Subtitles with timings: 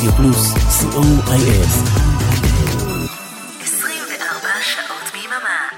[0.00, 1.66] רדיו פלוס, co.il.
[3.62, 5.68] 24 שעות ביממה.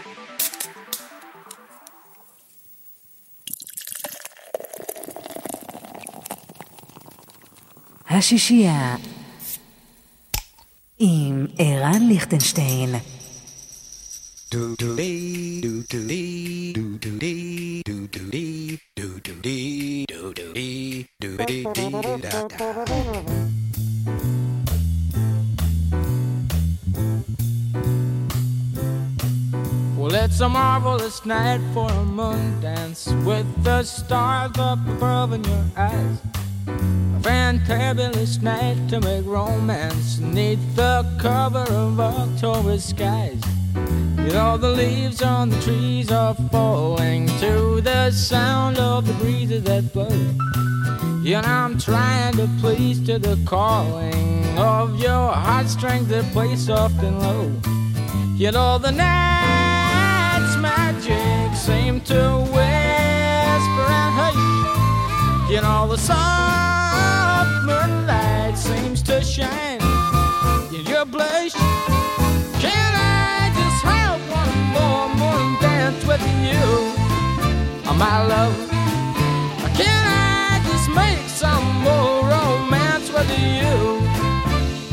[8.10, 8.96] השישייה
[10.98, 12.94] עם ערן ליכטנשטיין.
[14.52, 20.04] do do dee do do dee do do dee do do dee do do dee
[20.12, 21.92] do do dee do dee dee
[22.22, 23.61] da da
[29.96, 35.44] Well, it's a marvelous night for a moon dance with the stars up above in
[35.44, 36.18] your eyes.
[36.66, 43.40] A fantabulous night to make romance neath the cover of October skies.
[43.76, 49.62] You know, the leaves on the trees are falling to the sound of the breezes
[49.64, 50.08] that blow.
[51.22, 57.00] You know, I'm trying to please to the calling of your heartstrings that play soft
[57.00, 57.48] and low.
[58.34, 65.48] You know, the night's magic seem to whisper and hush.
[65.48, 69.80] You know, the soft moonlight seems to shine
[70.74, 71.52] in your blush.
[72.58, 76.64] Can I just have one more moon dance with you,
[77.86, 78.81] oh, my love?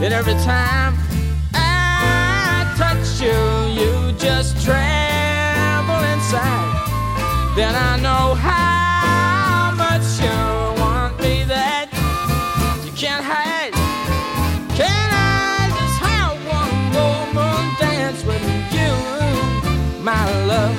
[0.00, 0.94] And every time
[1.54, 3.34] I touch you,
[3.78, 6.70] you just tremble inside.
[7.56, 11.88] Then I know how much you want me that
[12.84, 13.72] you can't hide.
[14.78, 16.78] Can I just have one
[17.34, 18.94] more dance with you,
[20.00, 20.76] my love?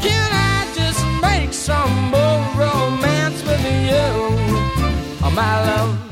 [0.00, 4.08] Can I just make some more romance with you,
[5.22, 6.09] oh, my love?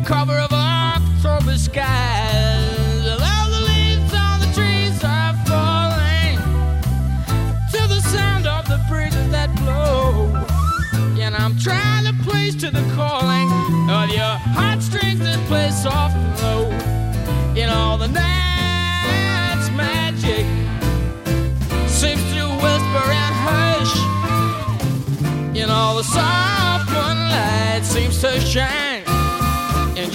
[0.00, 3.06] The cover of October skies.
[3.06, 6.36] All the leaves on the trees are falling
[7.72, 10.32] to the sound of the breezes that blow.
[11.20, 13.48] And I'm trying to place to the calling
[13.90, 16.70] of your heartstrings that play soft and low.
[17.60, 20.46] In all the night's magic
[21.88, 23.94] seems to whisper and hush.
[25.56, 28.69] In all the soft moonlight seems to shine in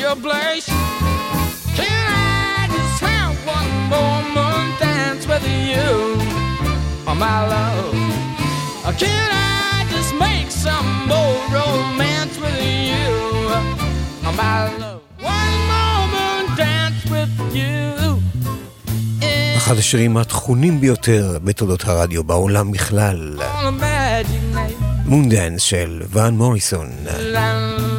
[0.06, 0.68] your blush.
[1.80, 2.04] Can
[2.58, 5.90] I just have one more moon dance with you,
[7.10, 7.96] oh my love?
[9.02, 12.60] Can I just make some more romance with
[12.90, 13.08] you,
[14.28, 15.02] oh my love?
[15.38, 17.76] One more moon dance with you.
[19.58, 23.38] אחד השירים התכונים ביותר בתולדות הרדיו בעולם בכלל.
[25.06, 26.90] מונדנס של ואן מוריסון.
[27.06, 27.95] La, la, la, la,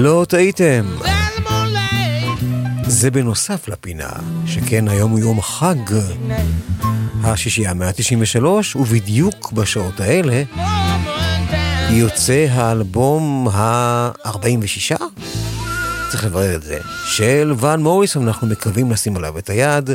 [0.00, 0.84] לא טעיתם,
[2.86, 4.10] זה בנוסף לפינה,
[4.46, 6.84] שכן היום הוא יום night.
[7.24, 10.42] השישייה 193, ובדיוק בשעות האלה.
[11.90, 15.02] יוצא האלבום ה-46?
[16.10, 16.78] צריך לברר את זה.
[17.06, 19.90] של ואן מוריסון, אנחנו מקווים לשים עליו את היד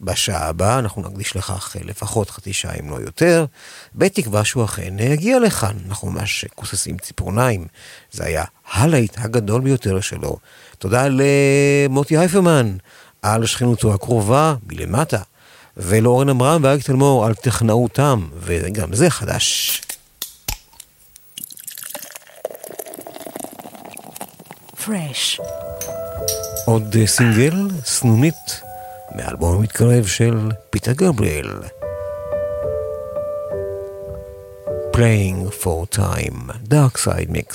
[0.00, 3.46] בשעה הבאה אנחנו נקדיש לכך לפחות חצי שעה אם לא יותר,
[3.94, 5.76] בתקווה שהוא אכן יגיע לכאן.
[5.88, 7.66] אנחנו ממש כוססים ציפורניים.
[8.12, 10.36] זה היה הלהיט הגדול ביותר שלו.
[10.78, 12.76] תודה למוטי הייפרמן
[13.22, 15.22] על שכנותו הקרובה מלמטה,
[15.76, 19.80] ולאורן עמרם ואריק תלמור על טכנאותם, וגם זה חדש.
[24.84, 25.40] פרש.
[26.66, 28.62] עוד סינגל, סנונית,
[29.16, 31.50] מאלבום המתקרב של פיטר גבריאל.
[34.92, 37.50] Playing for Time, Dark Side Mix.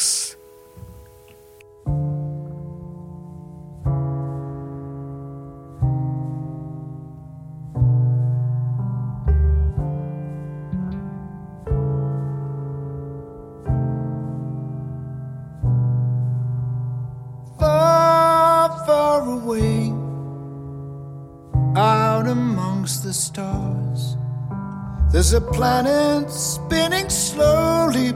[25.11, 28.13] There's a planet spinning slowly,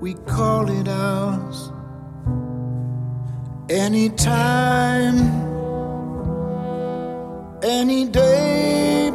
[0.00, 1.72] we call it ours.
[3.68, 5.18] Anytime,
[7.62, 9.12] any day,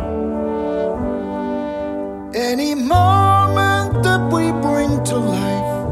[2.33, 5.87] any moment that we bring to life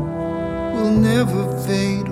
[0.76, 2.11] will never fade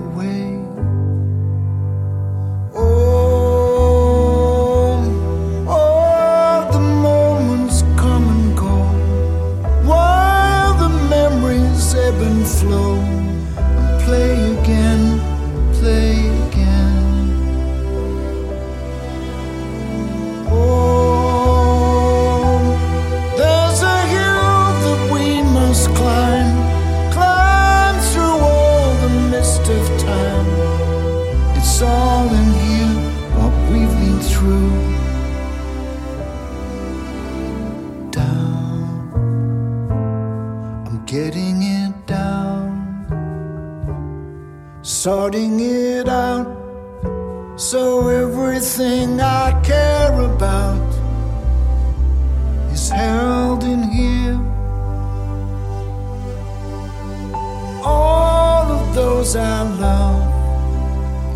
[12.50, 13.19] slow
[45.10, 46.48] sorting it out.
[47.58, 50.90] So everything I care about
[52.72, 54.40] is held in here.
[57.84, 60.22] All of those I love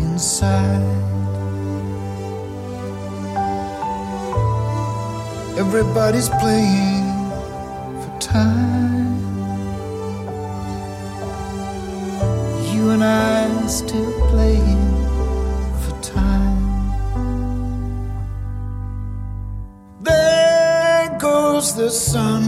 [0.02, 0.86] inside.
[5.58, 7.08] Everybody's playing
[8.00, 9.43] for time.
[12.84, 14.84] You and I still playing
[15.80, 16.58] for time.
[20.02, 22.42] There goes the sun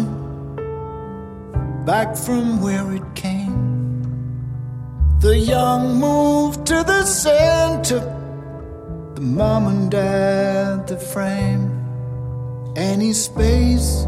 [1.87, 3.57] back from where it came.
[5.21, 8.01] The young move to the center,
[9.15, 11.65] the mom and dad, the frame,
[12.77, 14.05] any space,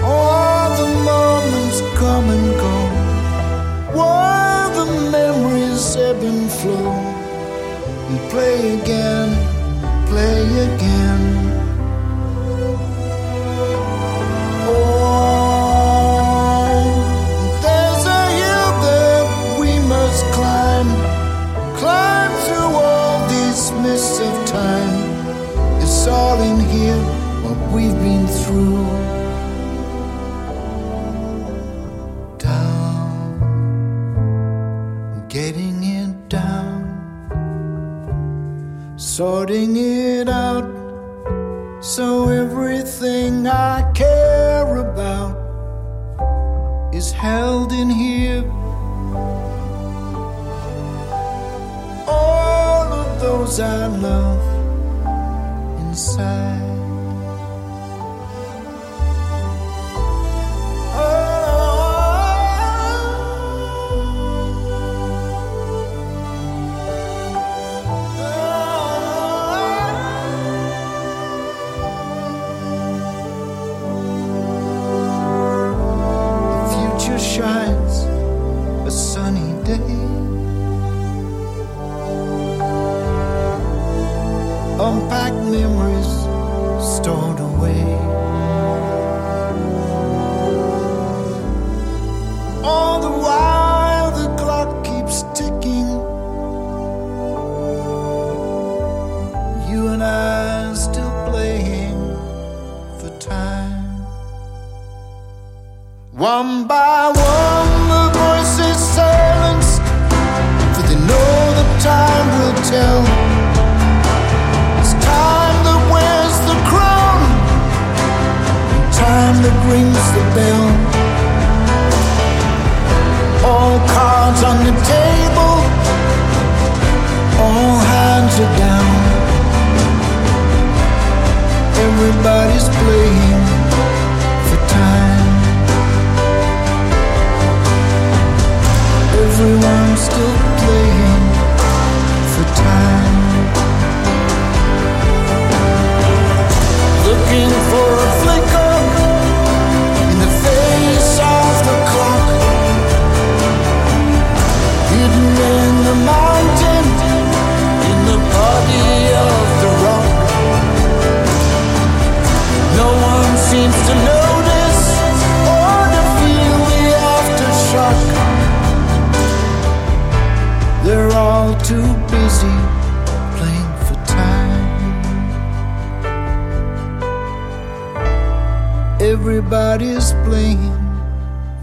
[0.04, 2.78] all the moments come and go,
[3.98, 6.94] while the memories ebb and flow.
[8.10, 9.29] We play again,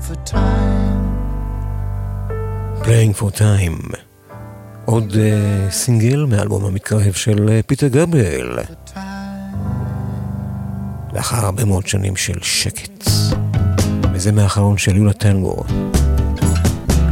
[0.00, 1.06] for time.
[2.82, 3.96] Playing for time.
[4.84, 8.58] עוד uh, סינגל מאלבום המתקרב של אה, פיטר גבריאל.
[11.12, 13.04] לאחר הרבה מאוד שנים של שקט.
[14.14, 15.64] וזה מהאחרון של יונה טנגו.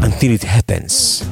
[0.02, 1.24] Until it happens.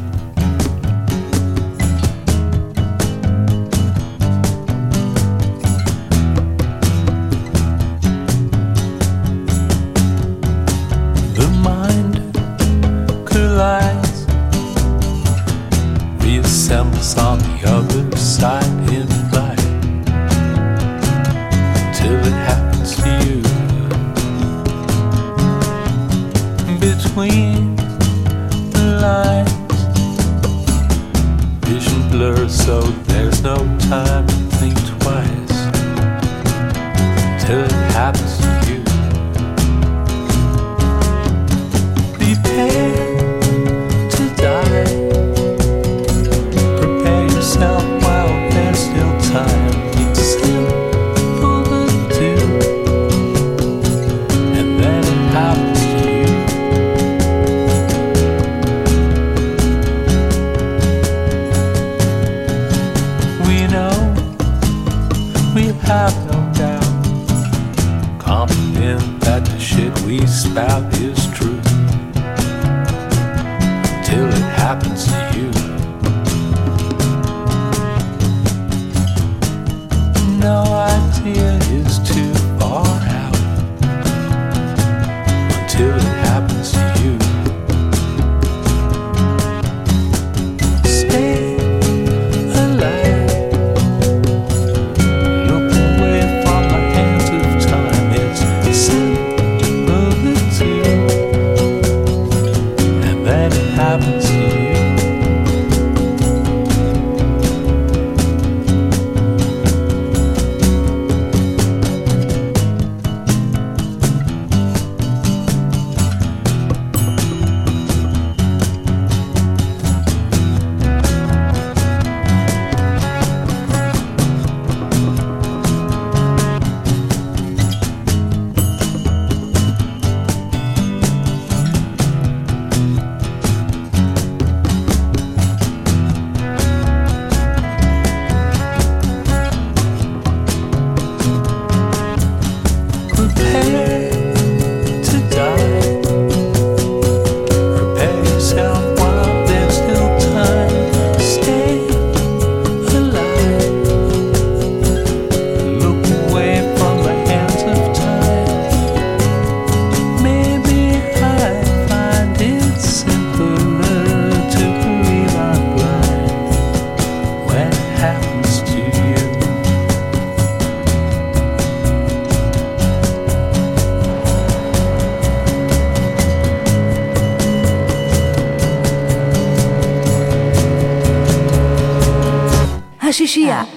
[183.12, 183.68] 西西啊！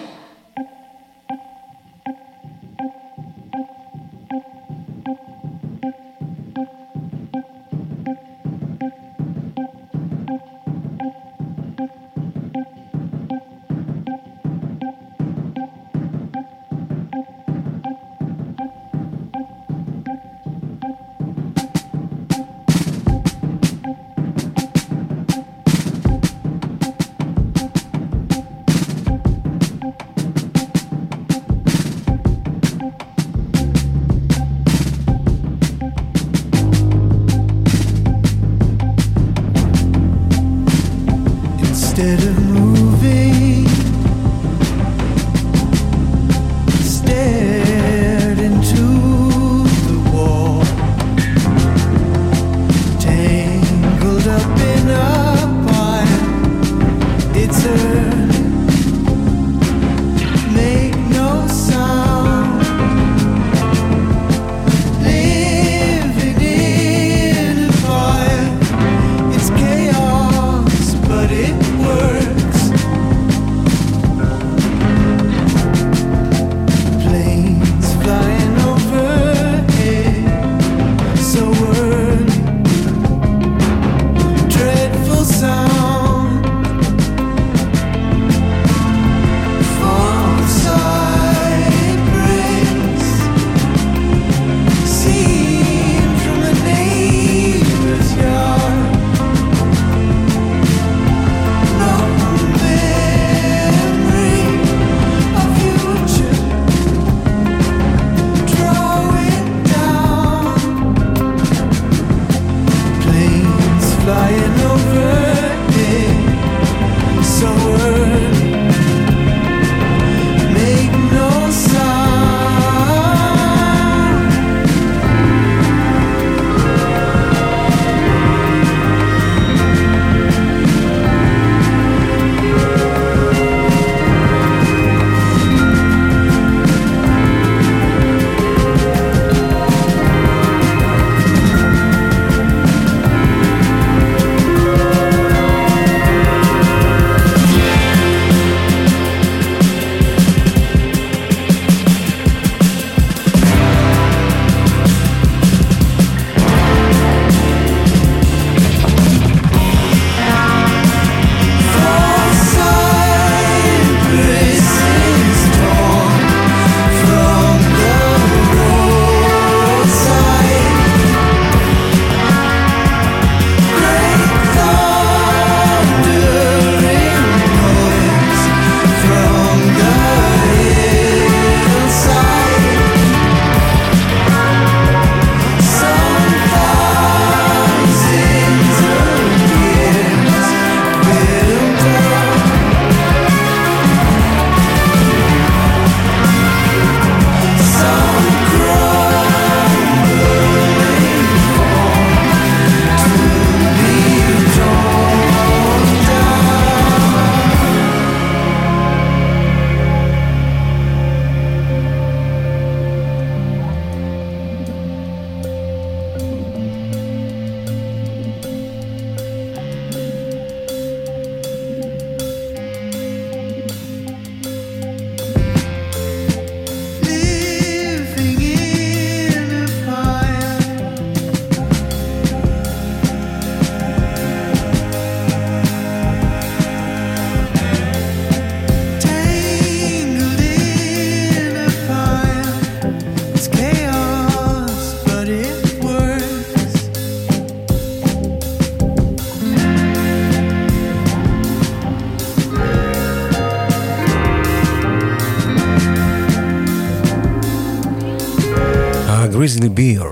[259.46, 260.04] גריזלי ביר.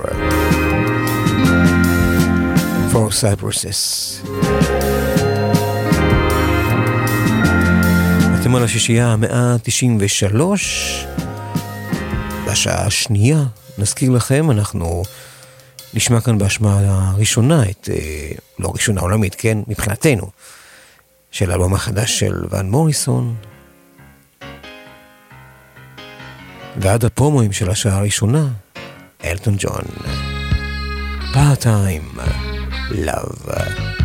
[2.92, 4.28] פור Cypresses.
[8.42, 10.36] אתם על השישייה המאה ה-93,
[12.48, 13.44] בשעה השנייה,
[13.78, 15.04] נזכיר לכם, אנחנו
[15.94, 20.30] נשמע כאן בהשמעה הראשונה, את, אה, לא ראשונה עולמית, כן, מבחינתנו,
[21.32, 23.36] של האלבום החדש של ון מוריסון,
[26.78, 28.48] ועד הפומואים של השעה הראשונה,
[29.24, 29.88] Elton John.
[31.34, 32.20] Part-time
[32.92, 34.03] love.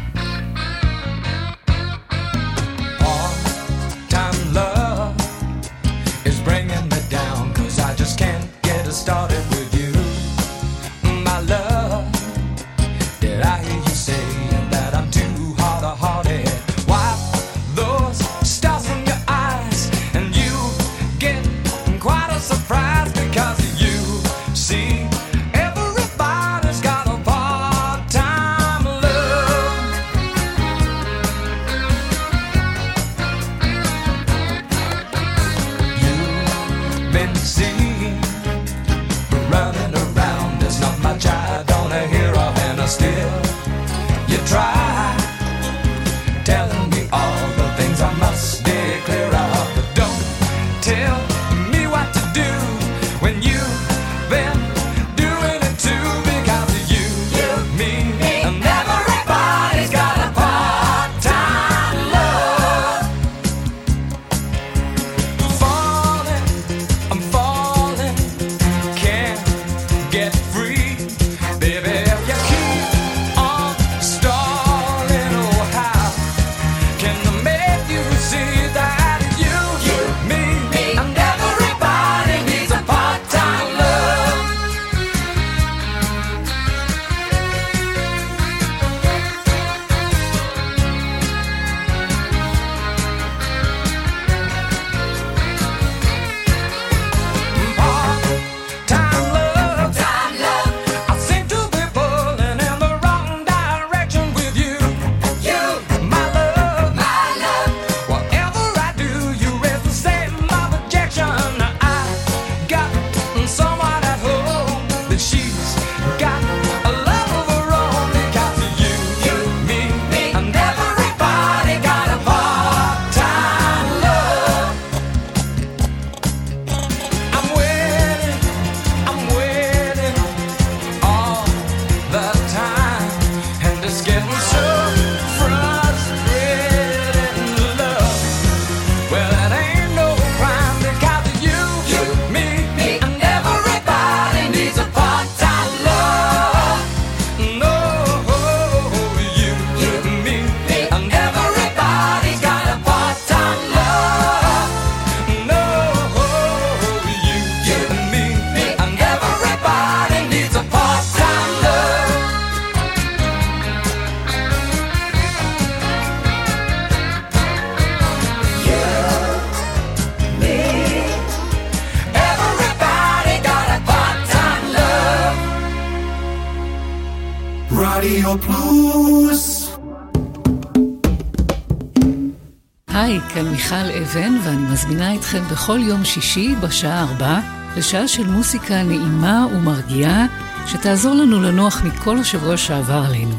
[183.69, 187.39] מיכל אבן, ואני מזמינה אתכם בכל יום שישי בשעה ארבע
[187.77, 190.27] לשעה של מוסיקה נעימה ומרגיעה,
[190.67, 193.35] שתעזור לנו לנוח מכל השבוע שעבר עלינו.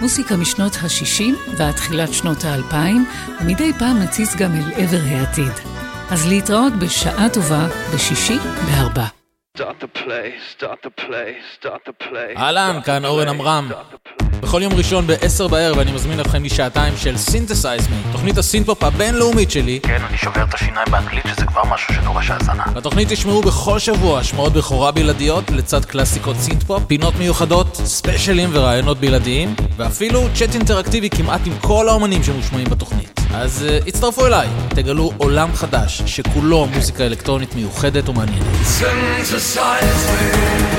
[0.00, 2.74] מוסיקה משנות ה-60 ועד תחילת שנות ה-2000,
[3.40, 5.52] ומדי פעם נציץ גם אל עבר העתיד.
[6.10, 9.06] אז להתראות בשעה טובה, בשישי בארבע.
[12.36, 13.68] אהלן, כאן אורן עמרם.
[14.40, 19.50] בכל יום ראשון ב-10 בערב אני מזמין אתכם לשעתיים של סינתסייז מי, תוכנית הסינפופ הבינלאומית
[19.50, 19.80] שלי.
[19.82, 22.64] כן, אני שובר את השיניים באנגלית שזה כבר משהו שדורש האזנה.
[22.74, 29.54] בתוכנית תשמעו בכל שבוע השמעות בכורה בלעדיות לצד קלאסיקות סינתפופ, פינות מיוחדות, ספיישלים ורעיונות בלעדיים,
[29.76, 33.20] ואפילו צ'אט אינטראקטיבי כמעט עם כל האומנים שמושמעים בתוכנית.
[33.34, 38.46] אז uh, הצטרפו אליי, תגלו עולם חדש שכולו מוזיקה אלקטרונית מיוחדת ומעניינת.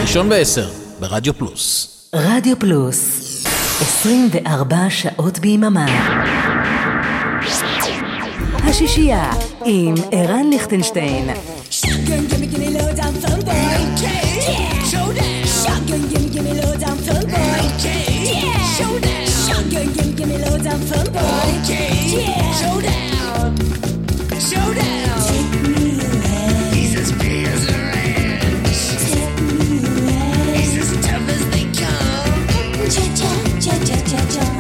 [0.01, 1.94] ראשון בעשר, ברדיו פלוס.
[2.17, 3.21] רדיו פלוס
[3.81, 5.85] 24 שעות ביממה.
[8.63, 9.31] השישייה
[9.65, 11.29] עם ערן ליכטנשטיין.
[11.71, 12.35] Shotgun,
[34.15, 34.54] muchacha.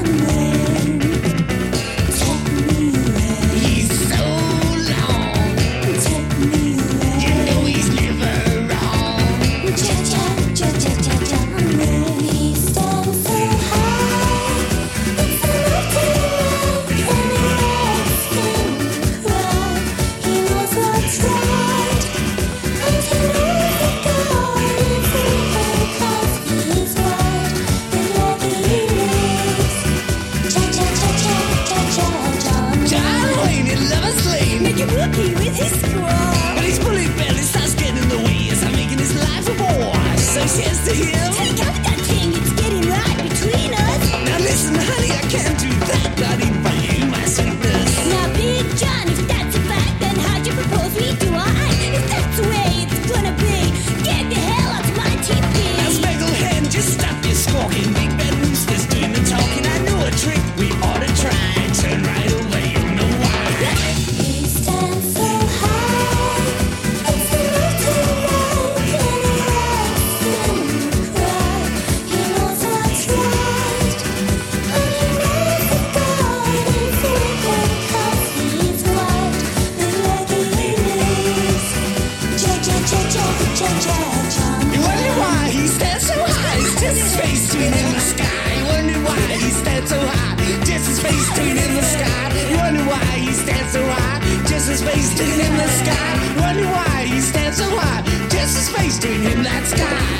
[94.75, 96.41] His face tuning in the sky.
[96.41, 98.01] Wonder why he stands so high?
[98.27, 100.14] Just his face tuning in that sky.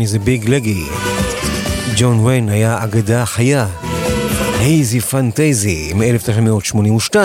[0.00, 0.92] Is a big leggy.
[1.96, 3.66] ג'ון ויין היה אגדה חיה.
[4.58, 7.16] הייזי פנטזי מ-1982.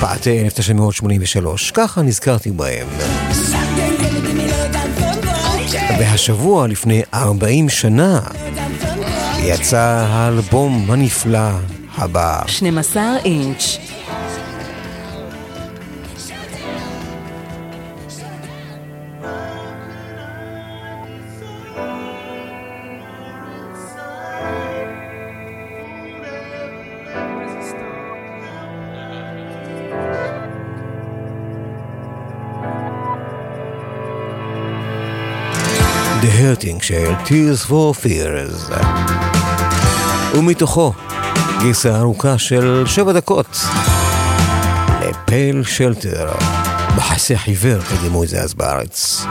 [0.00, 2.86] פעתי 1983, ככה נזכרתי בהם.
[5.98, 8.20] והשבוע, לפני 40 שנה,
[9.42, 11.50] יצא האלבום הנפלא
[11.98, 12.42] הבא.
[12.46, 13.78] 12 אינץ'
[36.90, 38.74] של Tears for Fears.
[40.38, 40.92] ומתוכו
[41.62, 43.60] גרסה ארוכה של שבע דקות
[45.00, 46.32] לפייל שלטר.
[46.96, 49.24] בחסי חיוור תרגמו את זה אז בארץ.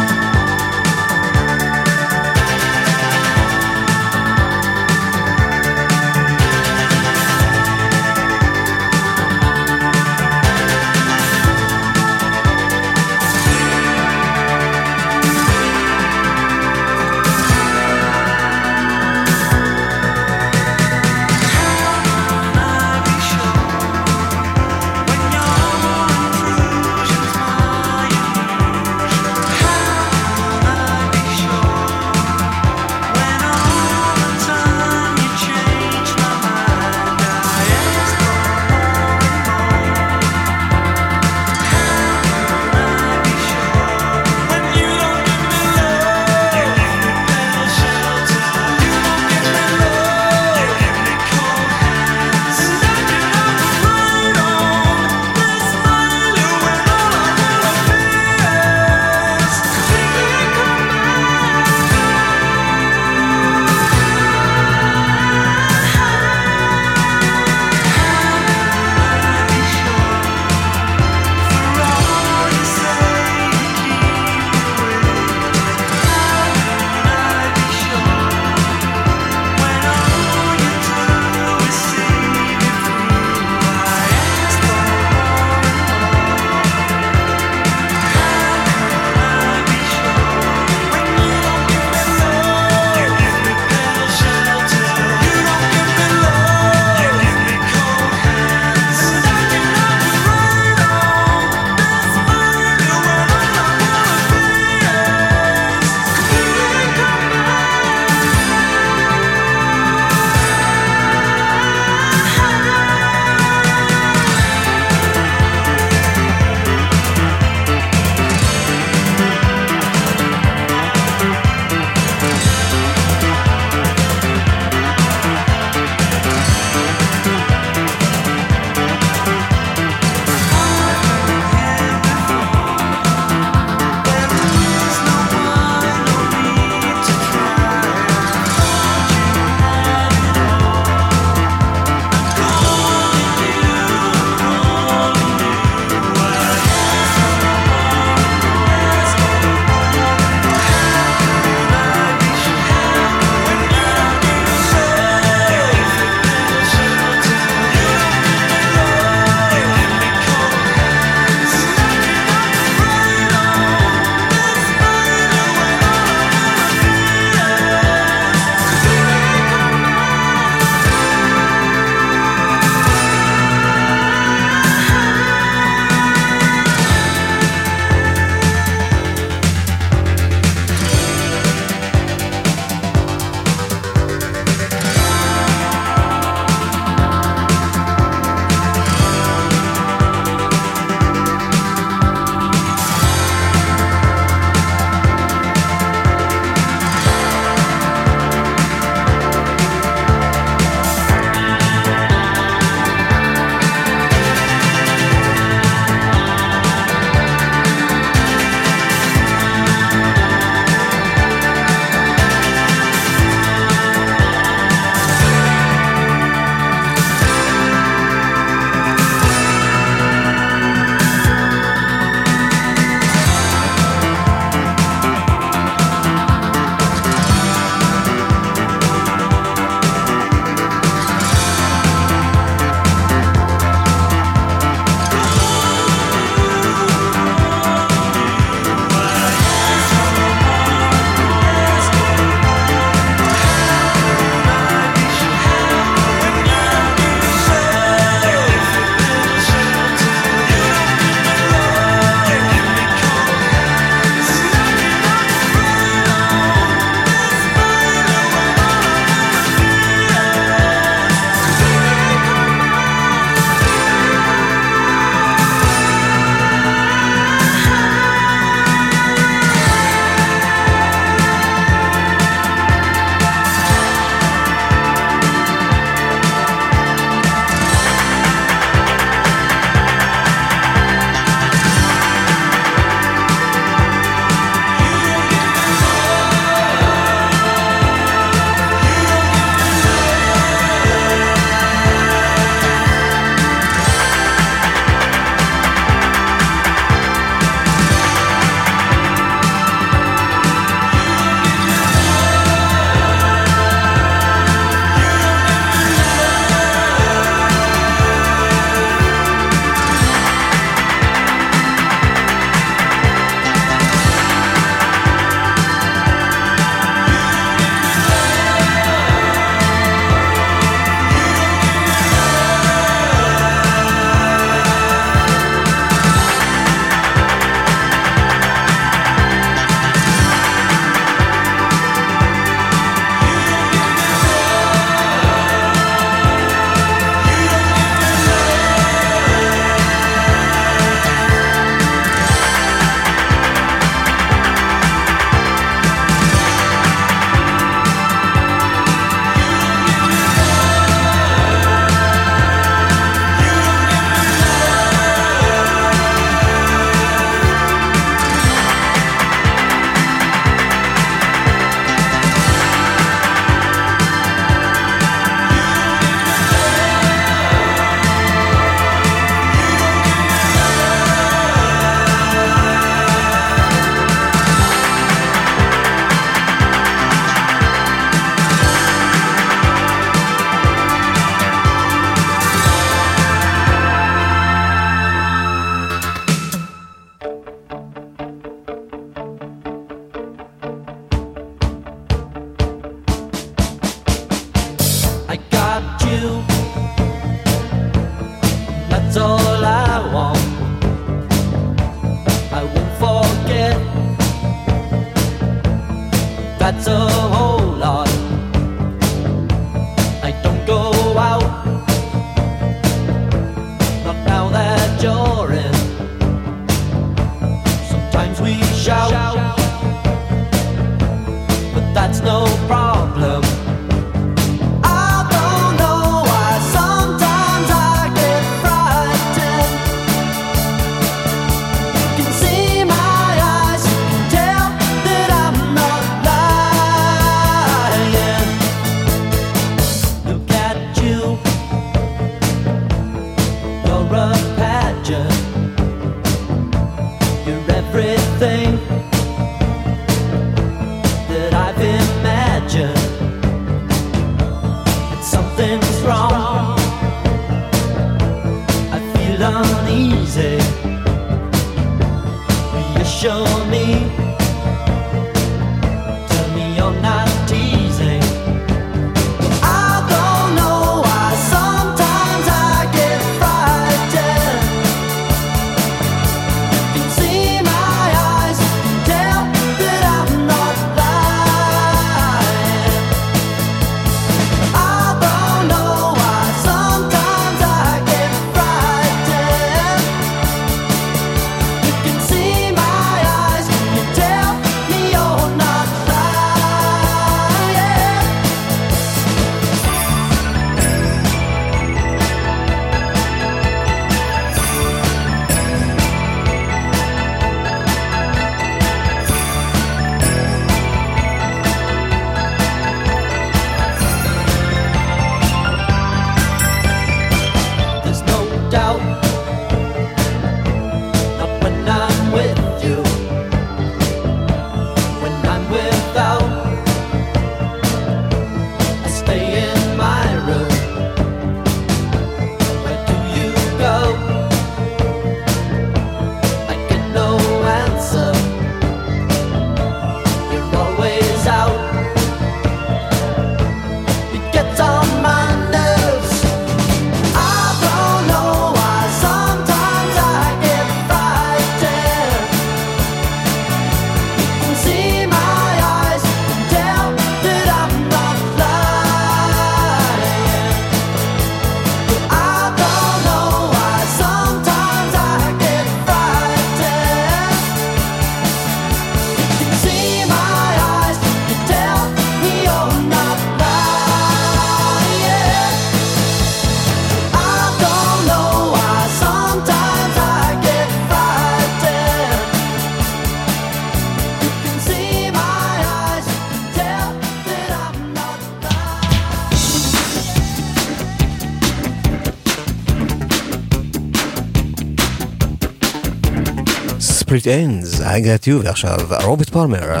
[597.28, 600.00] Desperate Ends, I Got You, ועכשיו רוביט פלמר,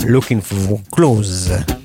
[0.00, 1.81] Looking for clothes.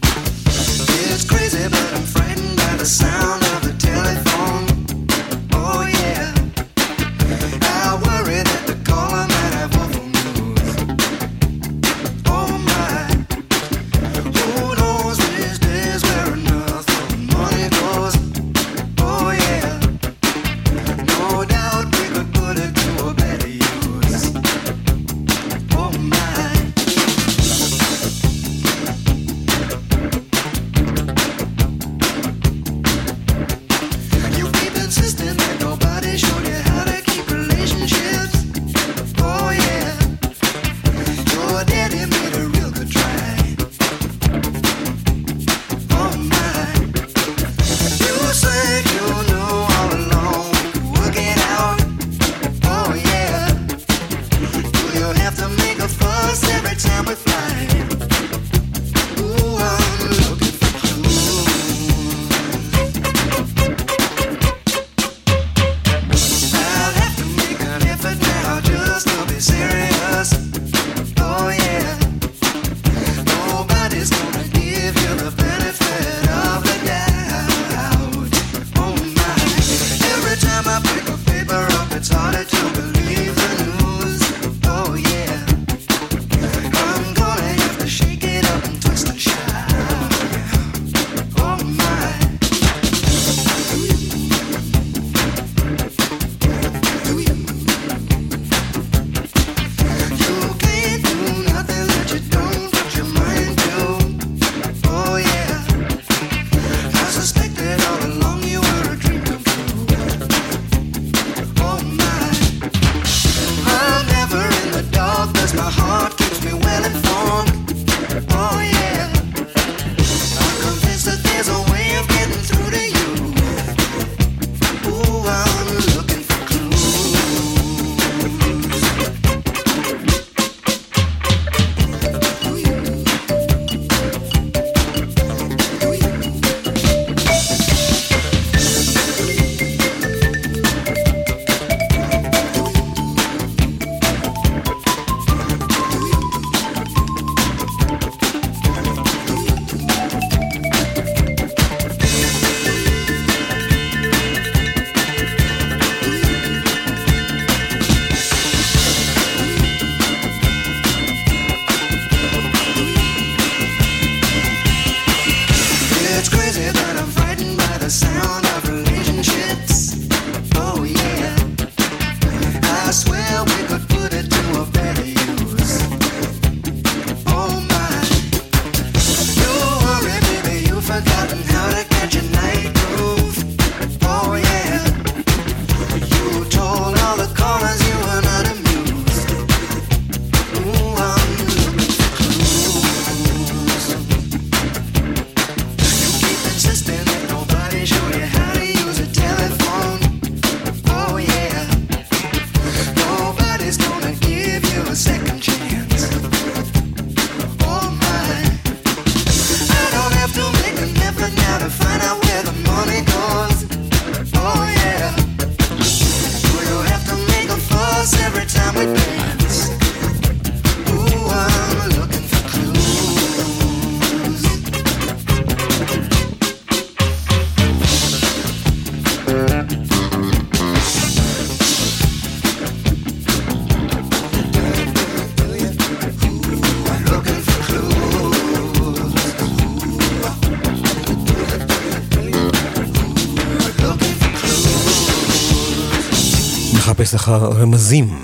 [247.07, 248.21] מחפש לך רמזים.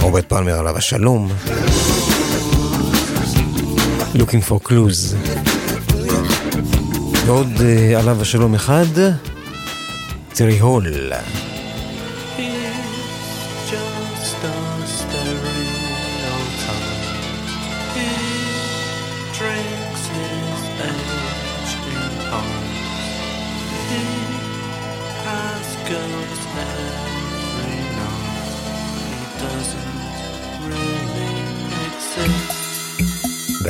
[0.00, 1.28] רוברט פלמר עליו השלום.
[4.14, 5.16] Looking for clues.
[7.26, 8.86] ועוד אה, עליו השלום אחד,
[10.32, 11.12] צרי הול.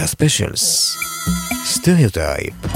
[0.06, 0.96] specials.
[1.64, 2.75] Stereotype.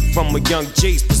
[0.13, 1.20] From a young G's.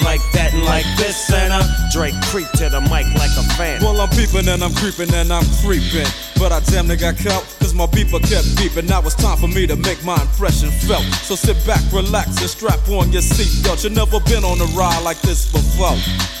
[0.03, 3.81] like that and like this and uh, Dre creep to the mic like a fan.
[3.81, 6.07] Well, I'm peeping and I'm creeping and I'm creeping.
[6.37, 8.89] But I damn near got caught, cause my beeper kept beeping.
[8.89, 11.03] Now it's time for me to make my impression felt.
[11.21, 13.83] So sit back, relax, and strap on your seatbelt.
[13.83, 16.40] You've never been on a ride like this before.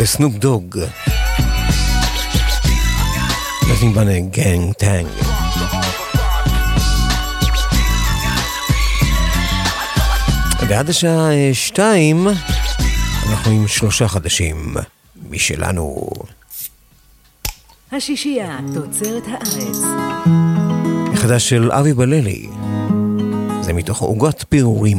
[0.00, 0.78] וסנופ דוג.
[3.68, 5.06] נותנים בנה גנג טנג.
[10.68, 12.28] ועד השעה אה, שתיים
[13.30, 14.74] אנחנו עם שלושה חדשים
[15.30, 16.08] משלנו.
[17.92, 19.78] השישייה, תוצרת הארץ.
[21.12, 22.48] מחדש של אבי בללי.
[23.60, 24.98] זה מתוך עוגת פירורים.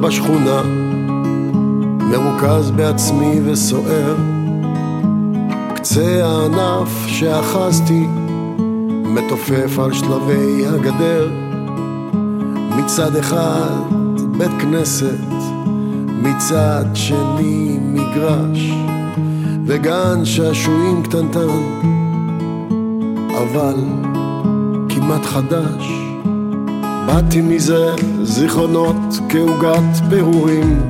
[0.00, 0.62] בשכונה,
[1.98, 4.16] מרוכז בעצמי וסוער.
[5.74, 8.06] קצה הענף שאחזתי,
[9.04, 11.30] מתופף על שלבי הגדר.
[12.76, 13.70] מצד אחד
[14.38, 15.26] בית כנסת,
[16.22, 18.72] מצד שני מגרש,
[19.66, 21.48] וגן שעשועים קטנטן,
[23.30, 23.74] אבל
[24.88, 26.06] כמעט חדש.
[27.06, 27.94] באתי מזה
[28.26, 28.96] זיכרונות
[29.28, 30.80] כעוגת פירורים.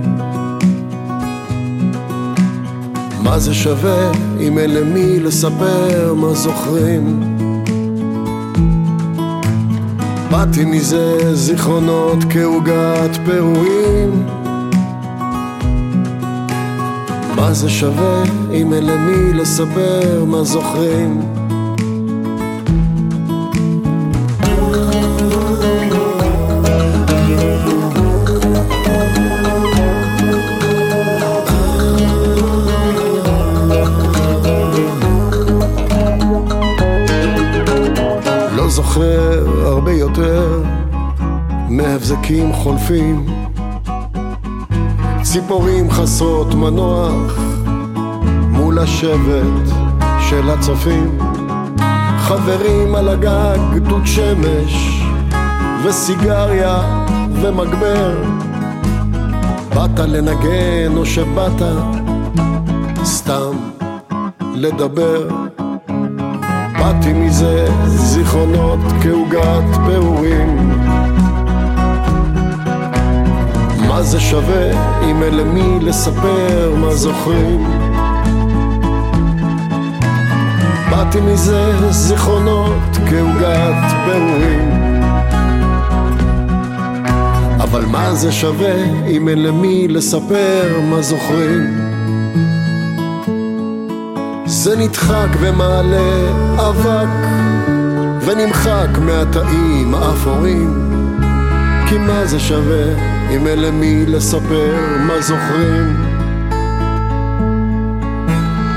[3.22, 7.20] מה זה שווה אם אין למי לספר מה זוכרים?
[10.30, 14.26] באתי מזה זיכרונות כעוגת פירורים.
[17.36, 18.22] מה זה שווה
[18.54, 21.45] אם אין למי לספר מה זוכרים?
[42.26, 43.26] מהבזקים חולפים
[45.22, 47.38] ציפורים חסרות מנוח
[48.50, 49.74] מול השבט
[50.30, 51.18] של הצופים.
[52.18, 55.02] חברים על הגג, דוד שמש
[55.84, 58.22] וסיגריה ומגבר.
[59.74, 61.62] באת לנגן או שבאת
[63.04, 63.56] סתם
[64.54, 65.28] לדבר?
[66.78, 70.85] באתי מזה זיכרונות כעוגת פעורים
[73.96, 74.70] מה זה שווה
[75.10, 77.66] אם אין למי לספר מה זוכרים?
[80.90, 83.74] באתי מזה זיכרונות כעוגת
[84.04, 84.70] פירורים
[87.60, 91.90] אבל מה זה שווה אם אין למי לספר מה זוכרים?
[94.46, 97.28] זה נדחק ומעלה אבק
[98.20, 100.95] ונמחק מהתאים האפורים
[101.88, 102.84] כי מה זה שווה?
[103.30, 105.96] אם אין למי לספר מה זוכרים.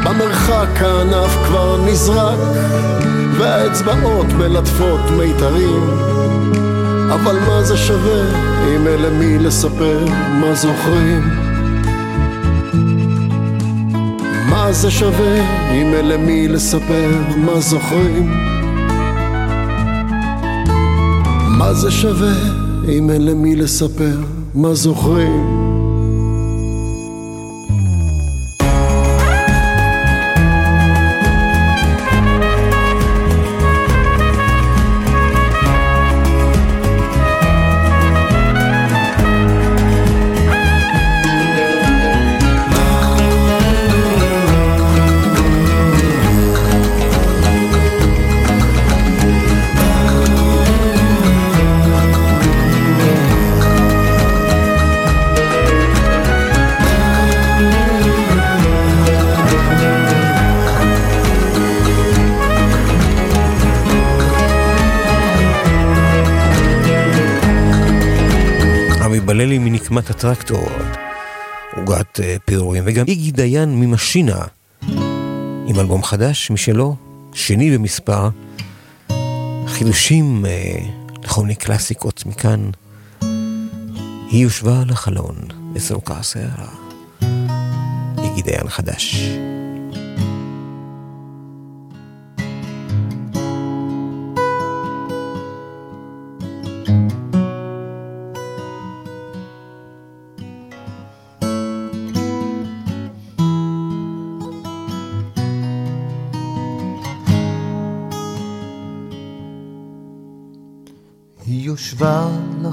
[0.03, 2.39] במרחק הענף כבר נזרק
[3.37, 5.83] והאצבעות מלטפות מיתרים.
[7.13, 8.21] אבל מה זה שווה?
[8.67, 10.05] אם אין למי לספר
[10.41, 11.21] מה זוכרים.
[14.49, 15.35] מה זה שווה?
[15.71, 18.33] אם אין למי לספר מה זוכרים.
[21.57, 22.58] מה זה שווה
[22.89, 24.17] אם אין למי לספר
[24.55, 25.58] מה זוכרים
[69.91, 70.67] מנקמת הטרקטור,
[71.75, 74.41] עוגת אה, פירורים, וגם איגי דיין ממשינה,
[75.67, 76.95] עם אלבום חדש משלו,
[77.33, 78.29] שני במספר,
[79.67, 80.75] חידושים אה,
[81.23, 82.69] לכל מיני קלאסיקות מכאן.
[84.31, 85.35] היא יושבה על החלון,
[85.73, 86.69] וזרוקה שערה.
[88.23, 89.15] איגי דיין חדש.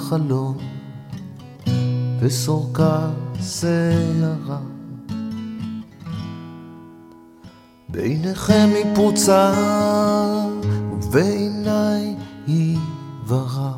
[0.07, 0.59] החלון
[2.21, 3.11] וסורקה
[3.43, 4.59] שערה.
[7.89, 9.53] בעיניכם היא פרוצה
[10.93, 12.79] ובעיניי היא
[13.27, 13.73] ורע.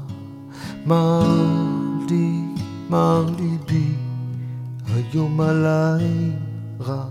[0.86, 1.56] מר
[2.10, 2.40] לי,
[2.90, 3.92] מר ליבי,
[4.94, 6.32] היום עליי
[6.80, 7.04] רע.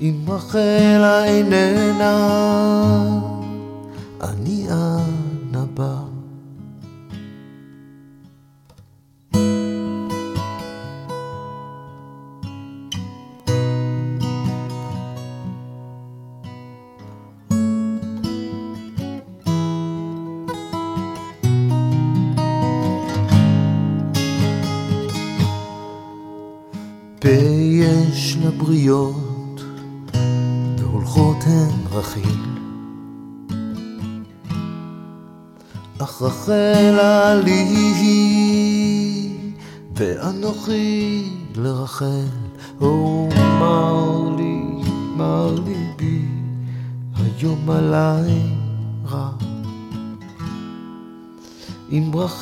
[0.00, 2.16] אם רחלה איננה
[4.20, 5.01] אני אנה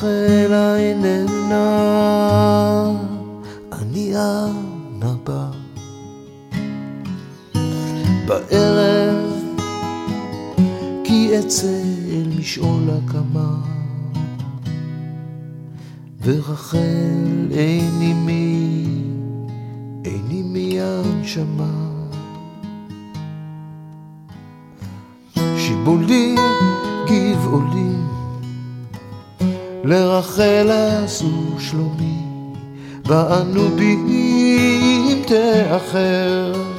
[0.00, 0.76] רחלה
[33.11, 36.70] ואנו בי אם תאחר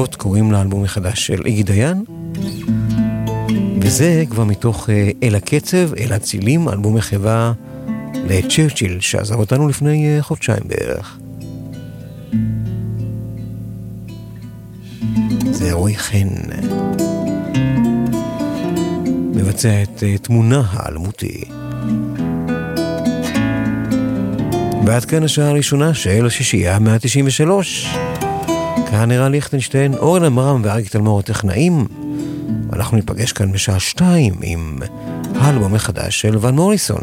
[0.00, 2.04] חמדת אבות קוראים לאלבום החדש של איגי דיין.
[3.80, 7.52] וזה כבר מתוך אה, אל הקצב, אל הצילים, אלבום מחווה
[8.14, 11.18] לצ'רצ'יל, שעזב אותנו לפני אה, חודשיים בערך.
[15.50, 16.28] זה רועי חן.
[19.34, 21.44] מבצע את אה, תמונה האלמותי.
[24.86, 27.86] ועד כאן השעה הראשונה של השישייה 193.
[28.90, 31.86] כאן נראה ליכטנשטיין, אורן עמרם ואריק תלמור הטכנאים.
[32.72, 34.78] אנחנו ניפגש כאן בשעה שתיים עם
[35.34, 37.02] האלבום החדש של ון מוריסון.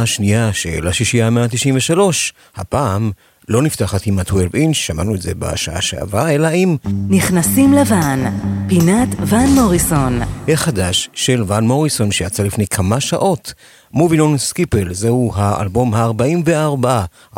[0.00, 1.98] השעה השנייה של השישייה ה-193,
[2.56, 3.10] הפעם
[3.48, 6.76] לא נפתחת עם ה-12 אינץ', שמענו את זה בשעה שעברה, אלא עם
[7.08, 8.24] נכנסים לבן,
[8.68, 10.20] פינת ון מוריסון.
[10.48, 13.54] החדש של ון מוריסון שיצא לפני כמה שעות.
[13.94, 16.86] Moving on Skipple, זהו האלבום ה-44,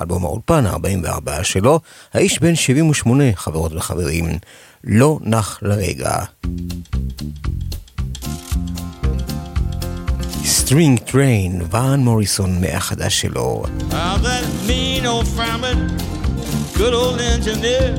[0.00, 1.80] אלבום האולפן ה-44 שלו.
[2.14, 4.24] האיש בן 78, חברות וחברים,
[4.84, 6.16] לא נח לרגע.
[10.53, 13.62] Streamline Train, ואן מוריסון מהחדש שלו.
[16.74, 17.90] Good old engineer,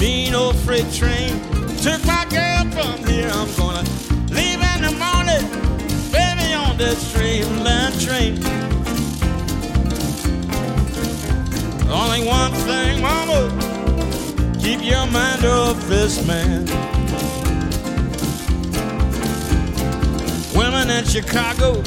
[0.00, 1.32] mean old freight train.
[1.84, 3.30] Took my girl from here.
[3.38, 3.84] I'm gonna
[4.36, 5.44] leave in the morning,
[6.14, 8.34] baby on that train.
[12.00, 13.40] Only one thing, mama,
[14.62, 16.60] keep your mind off this man.
[20.90, 21.82] Women in Chicago,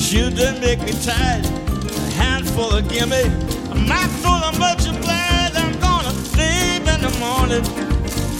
[0.00, 1.44] shoot them make me tired.
[1.46, 3.22] A handful of gimme,
[3.70, 5.56] a mouthful of much obliged.
[5.56, 7.62] I'm gonna sleep in the morning,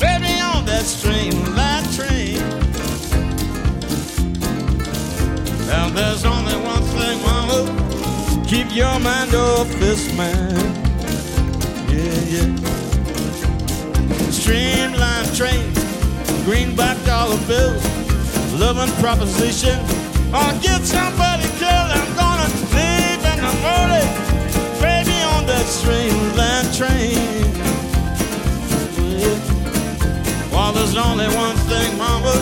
[0.01, 2.43] baby on that streamline train.
[5.71, 8.45] And there's only one thing, mama.
[8.49, 10.57] Keep your mind off this man.
[11.95, 12.51] Yeah, yeah.
[14.31, 15.73] Streamline train,
[16.45, 18.02] greenback dollar bills,
[18.59, 19.79] loving proposition.
[20.33, 21.91] I'll get somebody killed.
[21.99, 24.09] I'm gonna leave in the morning,
[24.81, 27.43] baby, on that streamline train.
[30.53, 32.35] Well, there's only one thing, mama.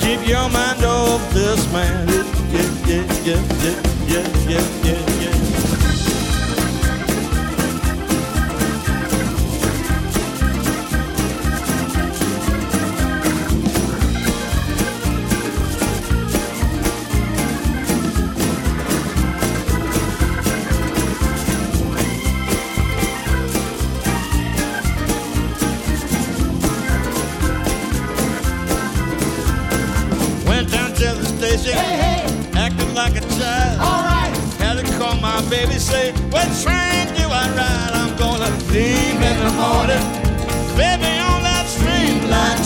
[0.00, 2.08] Keep your mind off this man.
[2.08, 2.24] Yeah,
[2.86, 5.17] yeah, yeah, yeah, yeah, yeah, yeah,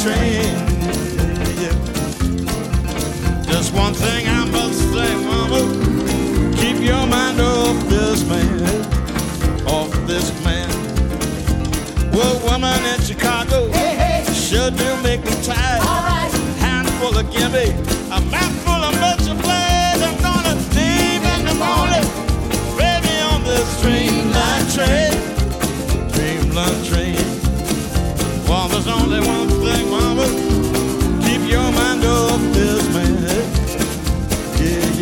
[0.02, 0.42] train.
[1.62, 1.76] Yeah.
[3.46, 5.62] Just one thing I must say, mama,
[6.56, 8.62] keep your mind off this man,
[9.64, 10.68] off this man.
[12.10, 13.70] Well, woman in Chicago,
[14.32, 15.82] sure do make me tired.
[15.82, 17.70] All right handful of gimme,
[18.10, 19.38] a mouthful of much of.
[19.46, 22.06] I'm gonna leave in the morning,
[22.76, 25.14] baby, on this streamline train,
[26.10, 27.22] streamline train.
[28.48, 29.51] Well, there's only one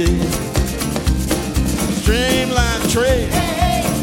[0.01, 0.07] Yeah.
[2.01, 3.28] Streamline train,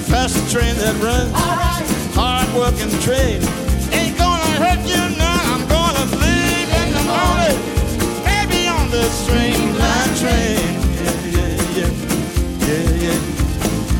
[0.05, 1.33] fast train that runs,
[2.13, 3.41] hard working train.
[3.91, 5.41] Ain't gonna hurt you now.
[5.55, 7.57] I'm gonna leave in the morning
[8.29, 10.77] baby on the streamline train.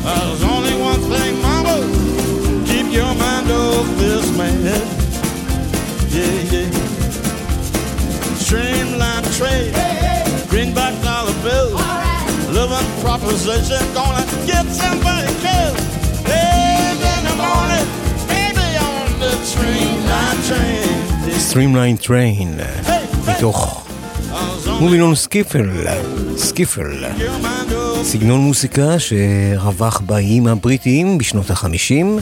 [0.06, 1.82] There's only one thing, mama,
[2.64, 4.62] keep your mind off this man.
[6.14, 6.70] Yeah, yeah.
[8.36, 9.87] Streamline dollar bill,
[12.78, 15.78] living proposition, gonna get somebody killed.
[16.30, 17.86] Live in the morning,
[18.32, 20.88] baby on the streamline train.
[21.38, 22.60] Streamline Train,
[23.28, 23.84] מתוך
[24.80, 25.70] מומילון סקיפל,
[26.36, 27.04] סקיפל,
[28.02, 32.18] סגנון מוסיקה שרווח באיים הבריטיים בשנות החמישים.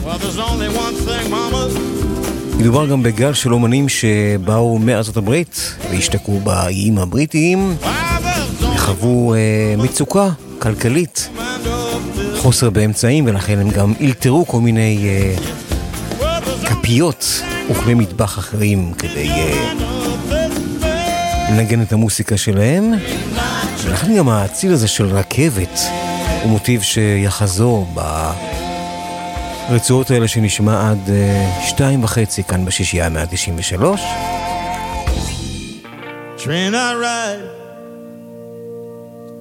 [2.57, 7.75] מדובר גם בגל של אומנים שבאו מארצות הברית והשתקעו באיים הבריטיים
[8.75, 10.29] וחוו אה, מצוקה
[10.59, 11.29] כלכלית,
[12.37, 15.35] חוסר באמצעים ולכן הם גם אלתרו כל מיני אה,
[16.65, 17.41] כפיות
[17.71, 19.73] וכלי מטבח אחרים כדי אה,
[21.49, 22.93] לנגן את המוסיקה שלהם.
[23.83, 25.79] ולכן גם האציל הזה של רכבת
[26.43, 27.87] הוא מוטיב שיחזור
[29.69, 34.01] ברצועות האלה שנשמע עד אה, שתיים וחצי כאן בשישייה 193
[36.37, 37.56] Train I ride,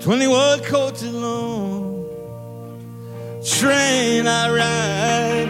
[0.06, 2.06] 21 coaches long.
[3.44, 5.48] Train I ride,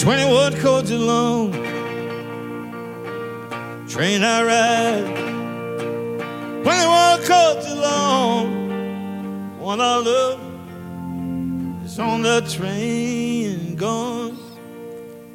[0.00, 1.52] 21 coaches long.
[3.86, 5.04] Train I ride,
[6.62, 9.60] 21 coaches long.
[9.60, 10.40] One I love
[11.84, 14.38] is on the train and gone.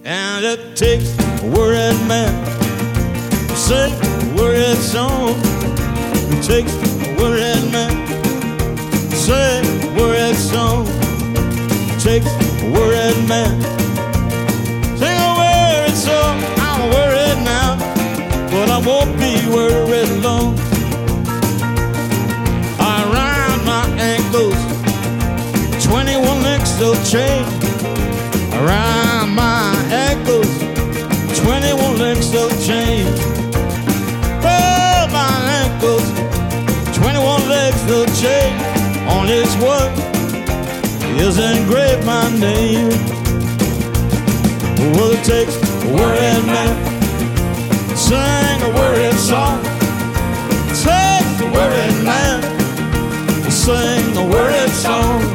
[0.04, 2.34] And it takes a worried man
[3.48, 5.36] to sing a worried song.
[6.32, 6.89] It takes
[7.20, 8.10] worried man
[9.30, 10.86] sing worried song.
[12.00, 13.54] Takes a worried man.
[15.00, 16.36] Sing a worried song.
[16.68, 17.70] I'm worried now,
[18.52, 20.58] but I won't be worried long.
[22.80, 24.60] Around my ankles,
[25.86, 27.59] 21 links of chain.
[41.20, 42.90] Is engraved my name.
[44.94, 46.74] Well, it takes a worried man
[47.90, 49.60] to sing a worried song.
[50.70, 52.42] It takes a worried man
[53.44, 55.29] to sing a worried song.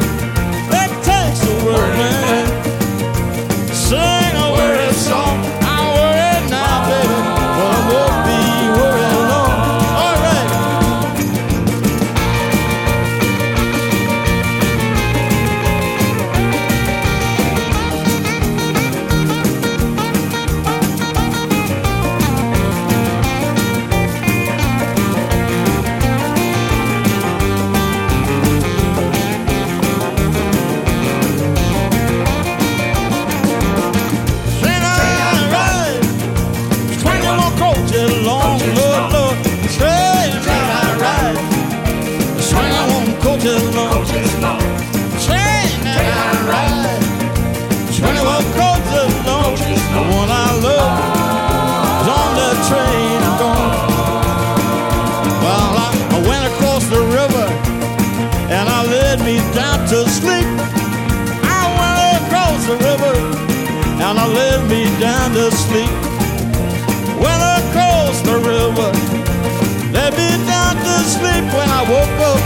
[71.89, 72.41] Woke up.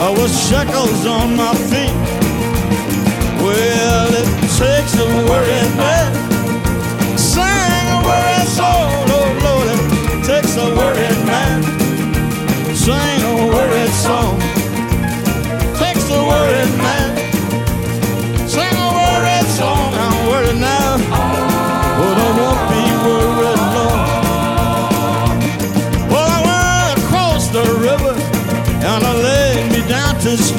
[0.00, 1.94] I was shackles on my feet.
[3.42, 4.28] Well, it
[4.58, 6.10] takes a worried man.
[7.18, 11.19] Sing a worried soul, oh Lord, it takes a worried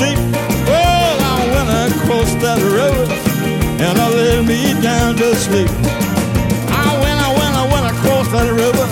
[0.02, 0.20] sleep.
[0.66, 3.06] Well, I went across that river
[3.86, 5.70] and I laid me down to sleep.
[6.86, 8.88] I went, I went, I went across that river,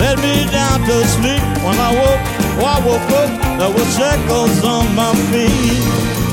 [0.00, 1.44] laid me down to sleep.
[1.64, 2.22] When I woke,
[2.60, 6.23] oh, I woke up, there was shackles on my feet.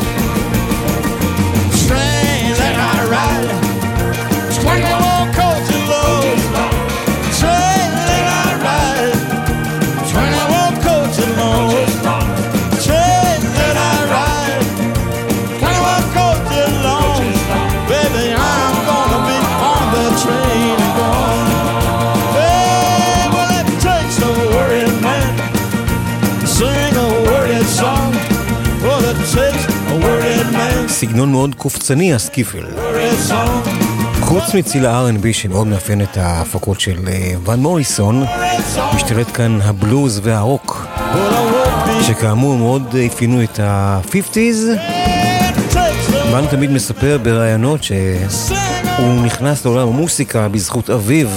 [31.01, 32.65] סגנון מאוד קופצני, הסקיפל.
[34.19, 38.23] חוץ מציל ה-R&B שמאוד מאפיין את ההפקות של אה, ון מוריסון,
[38.95, 40.85] משתלט כאן הבלוז והרוק,
[42.01, 44.79] שכאמור מאוד אפיינו את ה-50's.
[46.33, 51.27] ון תמיד מספר בראיונות שהוא נכנס לעולם המוסיקה בזכות אביו,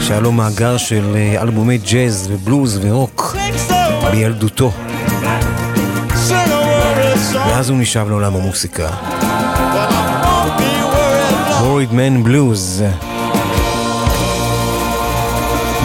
[0.00, 3.36] שהיה לו מאגר של אה, אלבומי ג'אז ובלוז ורוק
[4.10, 4.72] בילדותו.
[7.46, 8.90] ואז הוא נשאב לעולם המוסיקה.
[11.60, 12.84] הוריד מן בלוז.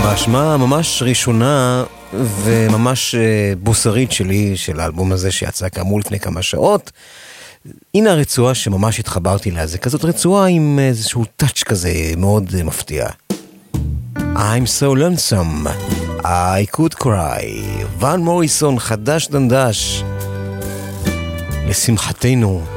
[0.03, 6.91] בהשמעה הממש ראשונה וממש אה, בוסרית שלי, של האלבום הזה שיצא כאמור לפני כמה שעות,
[7.95, 13.07] הנה הרצועה שממש התחברתי אליה, זה כזאת רצועה עם איזשהו טאץ' כזה מאוד מפתיע.
[14.17, 15.67] I'm so lonesome,
[16.23, 17.45] I could cry,
[17.99, 20.03] ון מוריסון חדש דנדש,
[21.68, 22.76] לשמחתנו.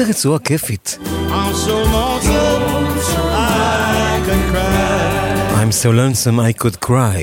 [0.00, 0.98] איזה רצועה כיפית.
[5.60, 7.20] I'm so lonesome I could cry.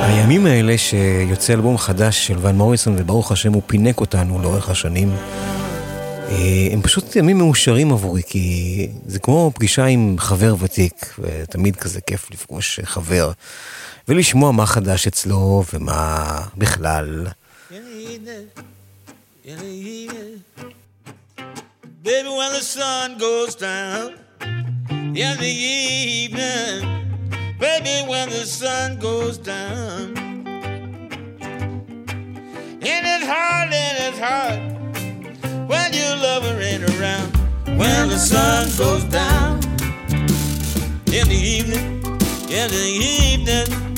[0.00, 5.12] הימים האלה שיוצא אלבום חדש של ון מוריסון, וברוך השם הוא פינק אותנו לאורך השנים,
[6.30, 12.00] אה, הם פשוט ימים מאושרים עבורי, כי זה כמו פגישה עם חבר ותיק, ותמיד כזה
[12.00, 13.32] כיף לפגוש חבר,
[14.10, 17.26] ולשמוע מה חדש אצלו ומה בכלל.
[22.04, 24.06] Baby, when the sun goes down
[25.24, 26.78] in the evening,
[27.64, 30.02] baby, when the sun goes down,
[32.90, 34.60] and it's hard, and it's hard
[35.70, 37.30] when your lover ain't around.
[37.80, 39.52] When the sun goes down
[41.18, 41.86] in the evening,
[42.58, 42.86] in the
[43.22, 43.89] evening,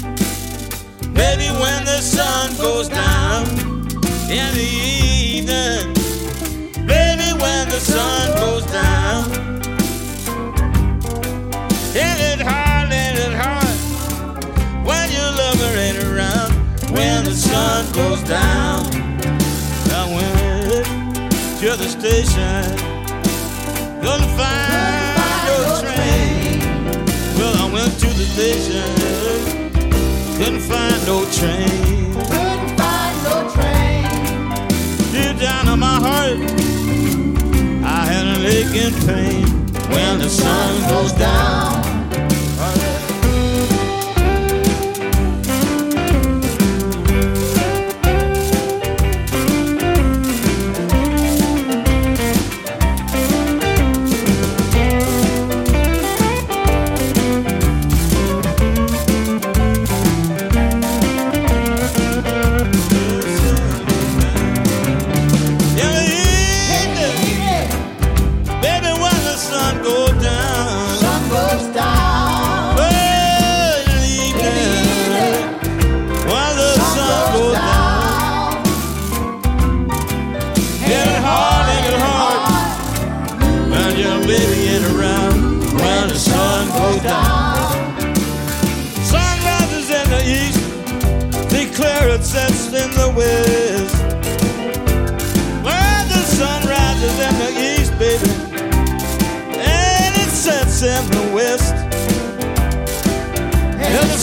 [1.22, 3.46] baby, when the sun goes down
[4.38, 5.94] in the evening.
[6.94, 9.30] Baby, when the sun goes down,
[12.02, 13.76] and it's hard, and it's hard
[14.88, 16.50] when your lover ain't around.
[16.96, 18.80] When the sun goes down,
[20.00, 20.86] I went
[21.60, 22.64] to the station,
[24.02, 26.58] gonna find your train.
[27.38, 28.90] Well, I went to the station,
[30.44, 32.14] couldn't find no train.
[32.14, 34.02] Couldn't find no train.
[35.12, 36.38] Deep down in my heart.
[37.84, 39.46] I had an aching pain
[39.94, 41.91] when the sun goes down.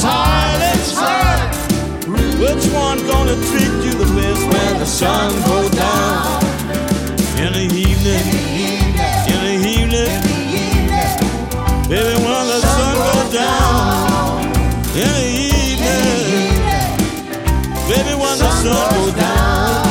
[0.02, 1.56] It's hard.
[2.40, 6.42] Which one gonna treat you the best when the sun goes down?
[7.36, 8.24] In the evening,
[9.28, 10.22] in the evening,
[11.90, 14.42] baby, when the sun goes down.
[14.96, 16.64] In the evening,
[17.90, 19.89] baby, when the sun goes down.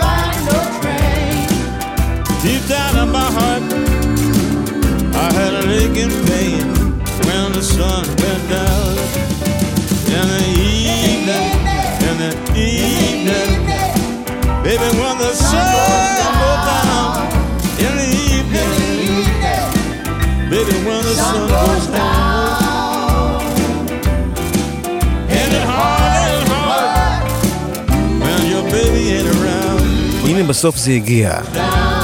[0.00, 1.46] Find no train.
[2.42, 3.62] Deep down in my heart,
[5.14, 6.64] I had an aching pain
[7.26, 8.96] when the sun went down.
[10.16, 11.48] In the evening,
[12.08, 13.50] in the evening,
[14.62, 17.10] baby, when the sun goes down.
[17.84, 18.72] In the evening,
[20.50, 22.01] baby, when the sun goes down.
[30.42, 31.38] הנה בסוף זה הגיע.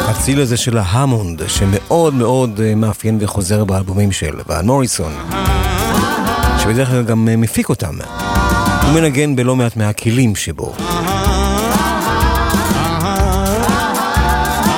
[0.08, 5.12] הציל הזה של ההמונד, שמאוד מאוד אה, מאפיין וחוזר באלבומים של ואן מוריסון,
[6.62, 7.94] שבדרך כלל גם אה, מפיק אותם.
[8.82, 10.74] הוא מנגן בלא מעט מהכלים שבו.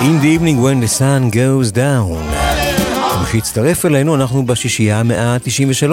[0.00, 2.34] In the evening when the sun goes down.
[3.20, 5.92] מי שהצטרף אלינו, אנחנו בשישייה המאה ה-93,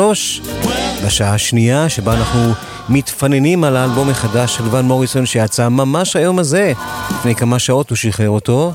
[1.06, 2.53] בשעה השנייה שבה אנחנו
[2.89, 6.73] מתפננים על האלבום החדש של ואן מוריסון שיצא ממש היום הזה.
[7.11, 8.72] לפני כמה שעות הוא שחרר אותו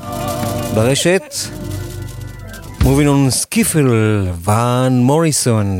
[0.75, 1.35] ברשת.
[2.81, 3.87] Moving on סקיפל,
[4.43, 5.79] ואן מוריסון.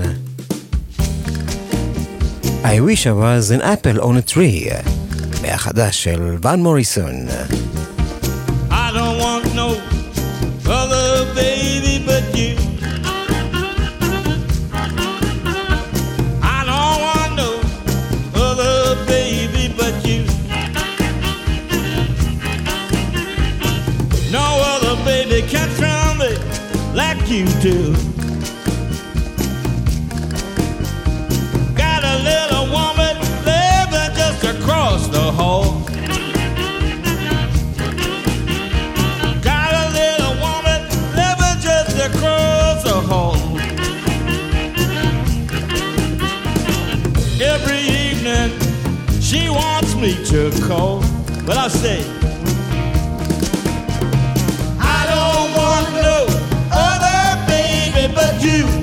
[2.63, 4.73] I wish I was an apple on a tree.
[5.41, 7.13] מהחדש של ואן מוריסון.
[51.45, 51.99] But I say,
[54.79, 56.25] I don't want no
[56.71, 58.82] other baby but you.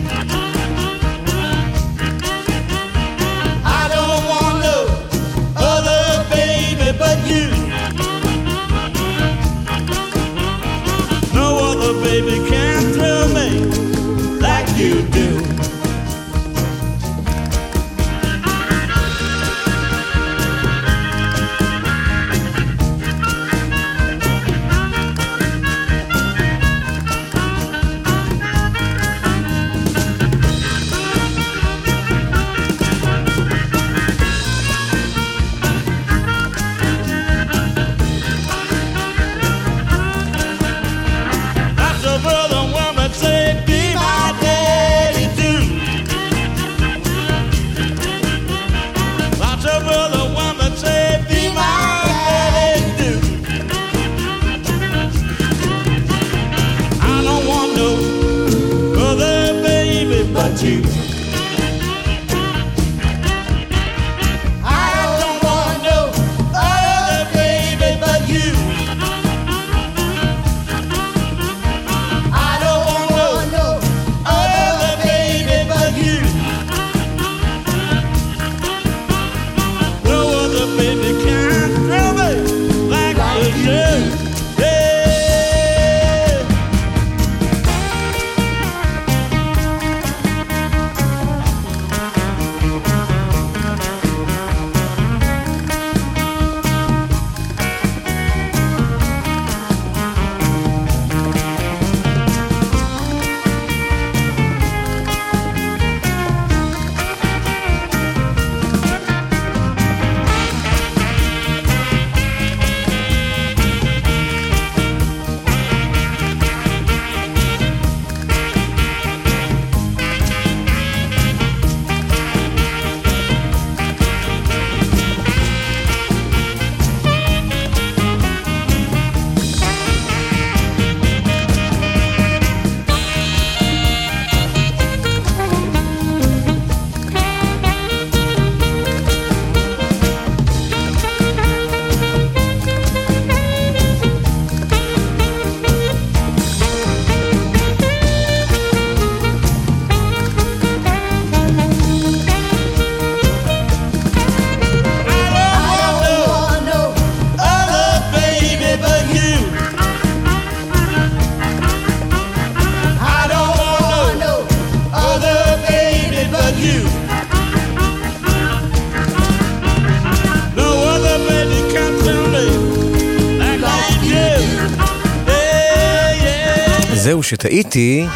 [177.10, 178.06] זהו שטעיתי,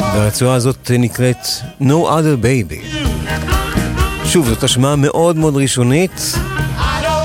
[0.00, 1.46] והרצועה הזאת נקראת
[1.80, 2.96] No Other Baby.
[4.24, 6.34] שוב, זאת השמעה מאוד מאוד ראשונית,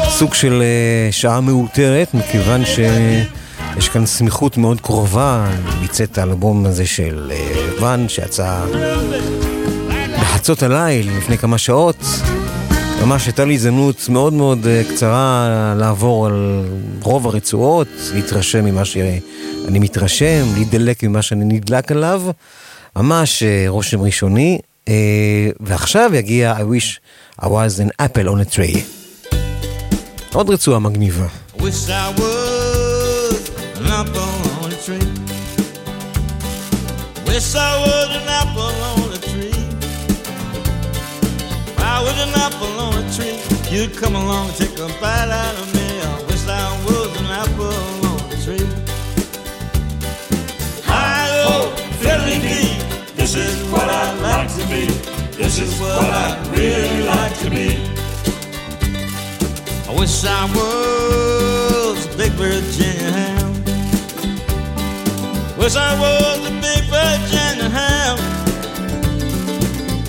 [0.10, 5.50] סוג של אה, שעה מאולתרת, מכיוון שיש כאן סמיכות מאוד קרובה
[5.84, 8.66] מצאת האלבום הזה של אה, ואן, שיצא
[10.22, 12.06] בחצות הליל לפני כמה שעות.
[13.02, 16.66] ממש הייתה לי הזדמנות מאוד מאוד אה, קצרה לעבור על
[17.02, 22.22] רוב הרצועות, להתרשם ממה שאני מתרשם, להידלק ממה שאני נדלק עליו.
[22.96, 24.60] ממש אה, רושם ראשוני.
[24.88, 27.00] אה, ועכשיו יגיע I wish
[27.42, 28.80] I was an apple on a tree.
[30.34, 31.28] עוד רצועה מגניבה.
[31.58, 33.50] Wish I was
[33.80, 34.80] an apple on a.
[37.28, 38.89] Wish I was an apple on a tree.
[43.72, 46.02] You'd come along and take a bite out of me.
[46.02, 48.68] I wish I was an apple on a tree.
[50.88, 51.70] I go
[52.02, 53.14] fiddly dee.
[53.16, 54.86] This is what I like to be.
[55.38, 57.70] This is what I really like to be.
[59.88, 63.54] I wish I was a big Virginia ham.
[65.58, 68.29] Wish I was a big Virginia ham.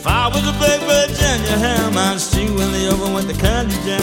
[0.01, 3.75] If I was a big Virginia ham, I'd stew in the oven with the candy
[3.85, 4.01] jam.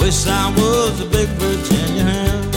[0.00, 2.50] Wish I was a big Virginia ham.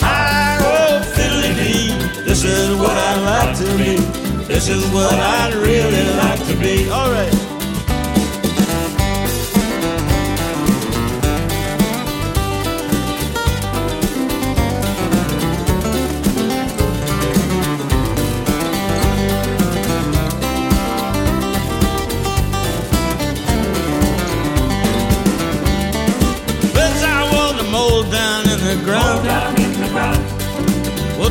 [0.00, 2.22] I oh fiddly dee.
[2.24, 3.96] This is what I'd like to be.
[4.46, 6.88] This is what I'd really like to be.
[6.88, 7.55] All right.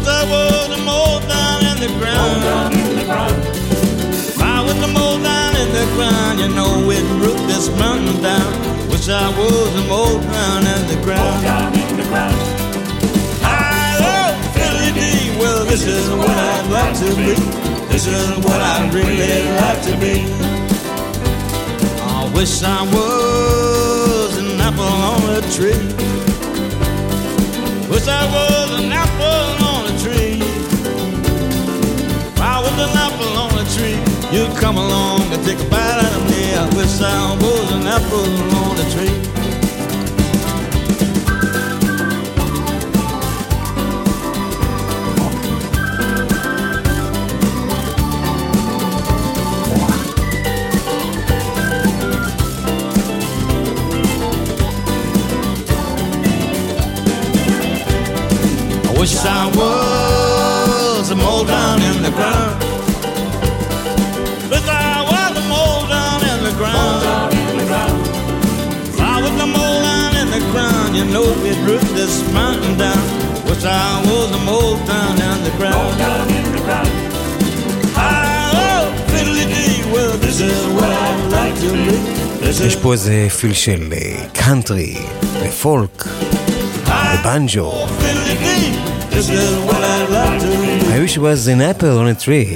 [0.07, 0.69] I was
[1.27, 2.43] down in the ground.
[4.41, 4.75] I was
[5.23, 6.85] down in the ground, you know
[7.47, 8.89] this mountain down.
[8.89, 11.45] Wish I was a mole down in the ground.
[13.43, 13.85] I
[14.93, 14.99] D.
[15.39, 17.35] Well, this is what I'd like to be.
[17.91, 20.23] This is what I'd really like to be.
[22.01, 25.81] I wish I was an apple on a tree.
[27.89, 29.64] Wish I was an apple
[32.79, 33.97] an apple on a tree,
[34.35, 36.53] you'd come along and take a bite out of me.
[36.55, 38.27] I wish I was an apple
[38.61, 39.44] on a tree.
[71.15, 73.03] know it roofed this mountain down.
[73.47, 75.91] Wish I was a mole down in the ground.
[76.03, 76.91] down in the ground.
[82.65, 83.93] יש פה איזה פיל של
[84.33, 84.95] קאנטרי
[85.47, 86.05] ופולק
[87.13, 87.87] ובנג'ו.
[90.95, 92.47] I wish it was an apple on a tree.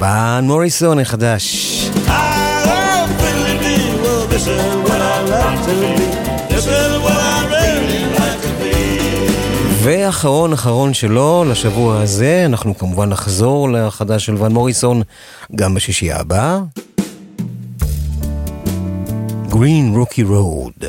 [0.00, 1.44] בן מוריסון החדש.
[2.06, 2.22] I
[2.66, 3.54] love Philly,
[4.02, 5.92] well this is what I love to be.
[6.52, 7.25] This is what I
[9.88, 15.02] ואחרון אחרון שלו לשבוע הזה, אנחנו כמובן נחזור לחדש של ון מוריסון
[15.56, 16.60] גם בשישייה הבאה.
[19.50, 20.86] Green Rocky Road.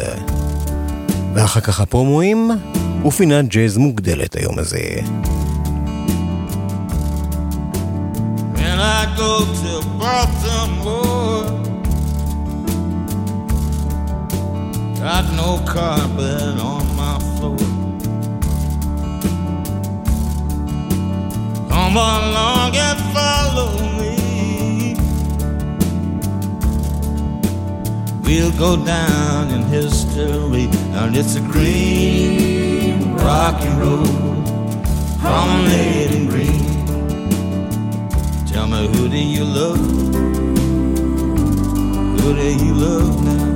[1.36, 2.52] ואחר כך הפרומואים
[3.06, 4.80] ופינת ג'אז מוגדלת היום הזה.
[8.56, 11.46] When I go to Baltimore,
[15.00, 17.77] got no carpet on my floor.
[21.98, 24.94] Come along and follow me.
[28.22, 34.46] We'll go down in history, and it's a green, rocky road,
[35.18, 36.86] promenading green.
[38.46, 39.80] Tell me who do you love?
[42.20, 43.48] Who do you love now?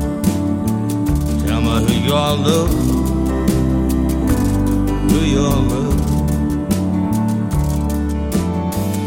[1.46, 2.74] Tell me who you all love.
[5.12, 6.01] Who you all love?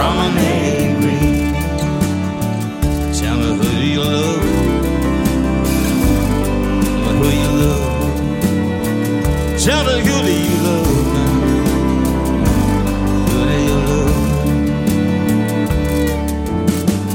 [0.00, 0.14] Tell
[3.36, 4.44] me who do you love?
[6.80, 7.84] Tell me who you love?
[9.62, 11.34] Tell me who do you love now?
[13.28, 14.18] Who do you love?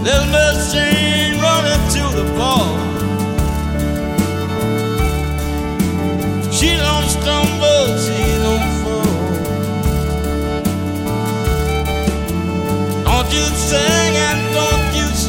[0.04, 0.95] Little Miss Jane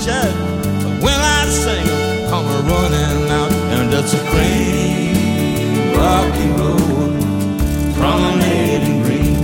[0.06, 0.34] you shout.
[0.82, 1.86] But when I sing,
[2.28, 7.14] come a running out, and it's a green, rocky road,
[7.96, 9.36] promenading green.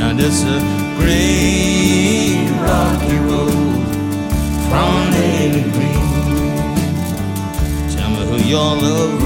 [0.00, 0.60] And it's a
[0.98, 3.84] green, rocky road,
[4.70, 6.06] promenading green.
[7.94, 9.20] Tell me who your love.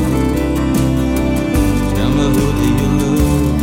[1.96, 3.60] Tell me who do you love.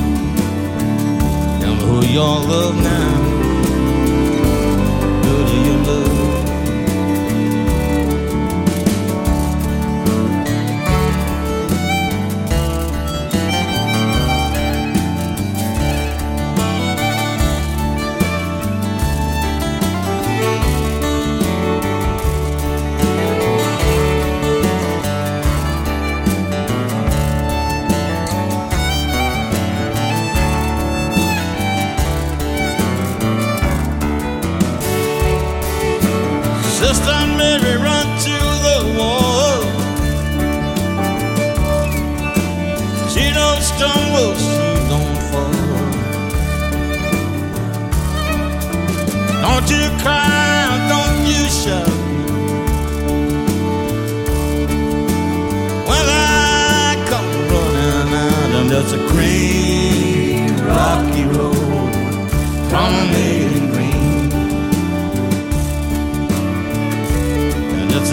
[1.62, 3.39] Tell me who your love now.
[5.60, 6.29] Who do you love?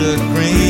[0.07, 0.66] A green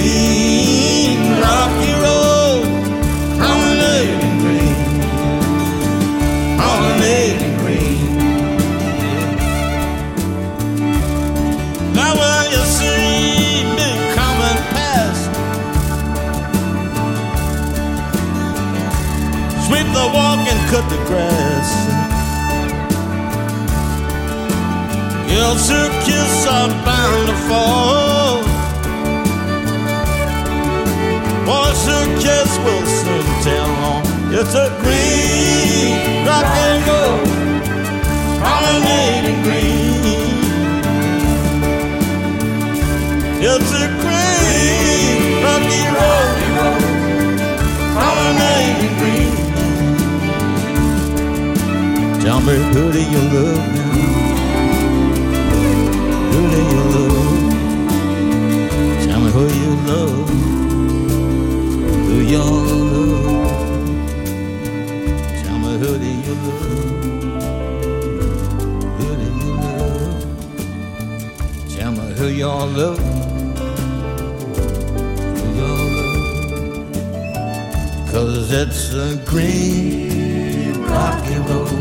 [34.57, 35.93] a green
[39.45, 40.03] green.
[43.49, 46.39] It's a green rocky road,
[49.01, 49.35] green.
[52.23, 53.95] Tell me who do you love now?
[56.33, 57.27] Who do you love?
[59.05, 60.27] Tell me who you love.
[72.67, 72.99] Y'all love.
[75.39, 77.29] Who y'all love?
[78.11, 81.76] Cause it's a green rocky road,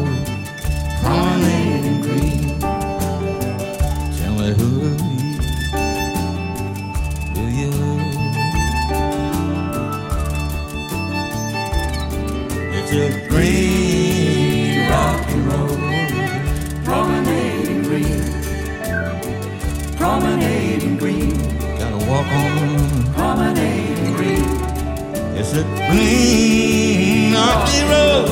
[25.58, 28.28] A green rocky road,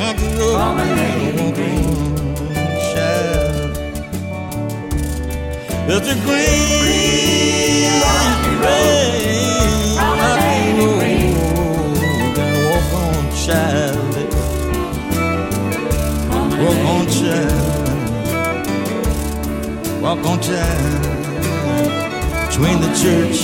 [0.00, 0.96] rocky road.
[5.88, 11.14] It's a green rocky road, rocky road.
[12.34, 14.14] Gotta walk on, child.
[16.58, 17.82] Walk on, child.
[20.02, 21.02] Walk on, child.
[22.48, 23.38] Between the church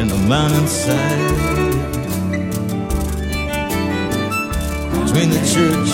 [0.00, 1.77] and the mountainside.
[5.18, 5.90] Between the church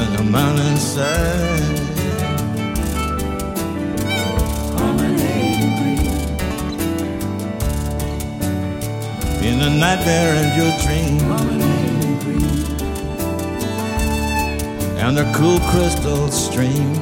[0.00, 1.68] and the mountainside.
[9.44, 11.20] In the nightmare and your dream.
[14.98, 16.94] And the cool crystal stream.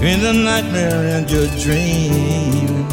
[0.00, 2.86] In the nightmare and your dream.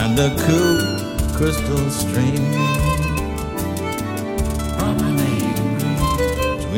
[0.00, 2.61] And the cool crystal stream.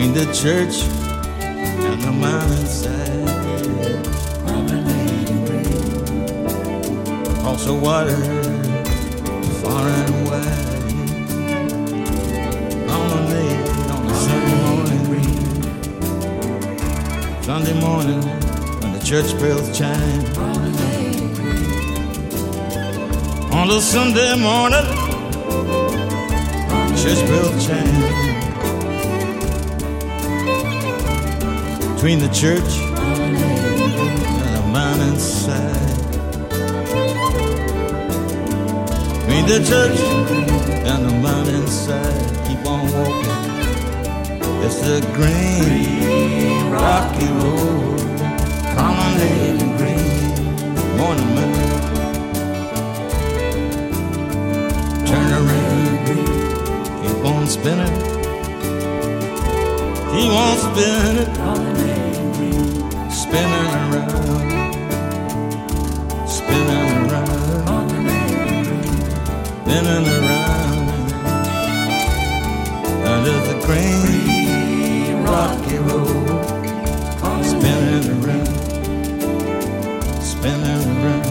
[0.05, 0.83] Between the church
[1.41, 3.29] and the mountainside.
[7.39, 8.21] Across the water,
[9.63, 10.83] far and wide.
[12.87, 15.05] Promenade on a Sunday morning.
[17.43, 18.23] Sunday morning,
[18.81, 20.25] when the church bells chime.
[23.55, 24.87] On a Sunday morning,
[26.95, 28.24] church bells chime.
[32.05, 32.71] Between the church
[33.01, 35.97] and the mountainside.
[39.21, 39.99] Between the church
[40.85, 43.41] and the mountainside, keep on walking.
[44.67, 47.99] It's the green rocky road,
[48.75, 50.99] promenading green.
[50.99, 51.57] Morning moon,
[55.07, 56.07] turn around,
[57.01, 57.97] keep on spinning,
[60.15, 61.35] keep on spinning,
[63.11, 64.51] spinning around,
[66.29, 67.91] spinning around,
[69.65, 70.87] spinning around.
[73.13, 76.45] Under the green rocky road,
[77.45, 78.55] spinning around,
[80.23, 81.24] spinning around,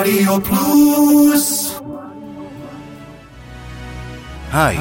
[0.00, 1.72] רדיו פלוס
[4.52, 4.78] היי,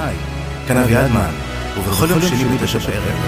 [0.67, 1.31] כאן אביעד מן,
[1.77, 3.19] ובכל יום שני בתשע בערב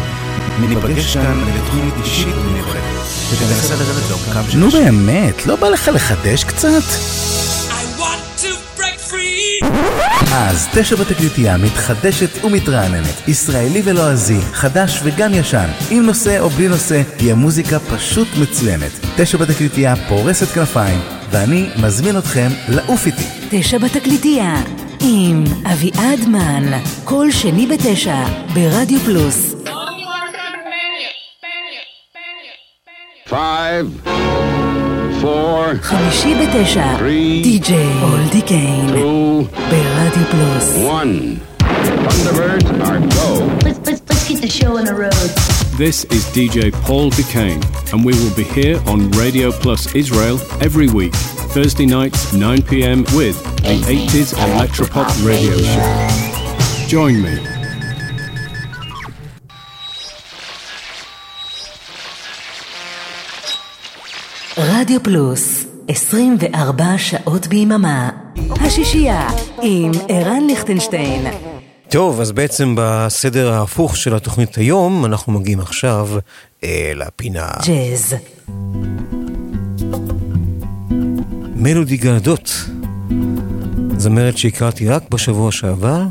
[0.60, 2.82] ניפגש כאן לתוכנית אישית ומיוחדת,
[3.30, 6.84] שתנסה לרדת לעומקם של נו באמת, לא בא לך לחדש קצת?
[10.34, 17.02] אז תשע בתקליטייה מתחדשת ומתרעננת, ישראלי ולועזי, חדש וגם ישן, עם נושא או בלי נושא,
[17.20, 18.92] היא המוזיקה פשוט מצוינת.
[19.18, 21.00] תשע בתקליטייה פורסת כנפיים,
[21.32, 23.24] ואני מזמין אתכם לעוף איתי.
[23.50, 24.56] תשע בתקליטייה,
[25.00, 26.72] עם אביעד מן,
[27.04, 28.24] כל שני בתשע,
[28.54, 29.56] ברדיו פלוס.
[33.30, 34.08] Five,
[35.22, 36.98] four, חמישי בתשע,
[37.44, 38.88] די.ג'יי אולדי קיין,
[39.70, 40.76] ברדיו פלוס.
[40.76, 41.40] one.
[42.08, 43.67] Thunderbirds are go.
[44.47, 45.13] the show on the road.
[45.77, 47.61] This is DJ Paul Duquesne,
[47.93, 51.13] and we will be here on Radio Plus Israel every week,
[51.55, 56.89] Thursday nights, 9 pm, with the 80s Electropop Radio Show.
[56.89, 57.39] Join me.
[64.59, 68.11] רדיו פלוס, 24 שעות ביממה.
[68.61, 69.29] השישייה,
[69.63, 71.46] עם ערן ליכטנשטיין.
[71.90, 76.10] טוב, אז בעצם בסדר ההפוך של התוכנית היום, אנחנו מגיעים עכשיו
[76.64, 78.16] אה, לפינה ג'אז.
[81.56, 82.52] מלודי גלדות.
[83.98, 86.02] זמרת שהכרתי רק בשבוע שעבר,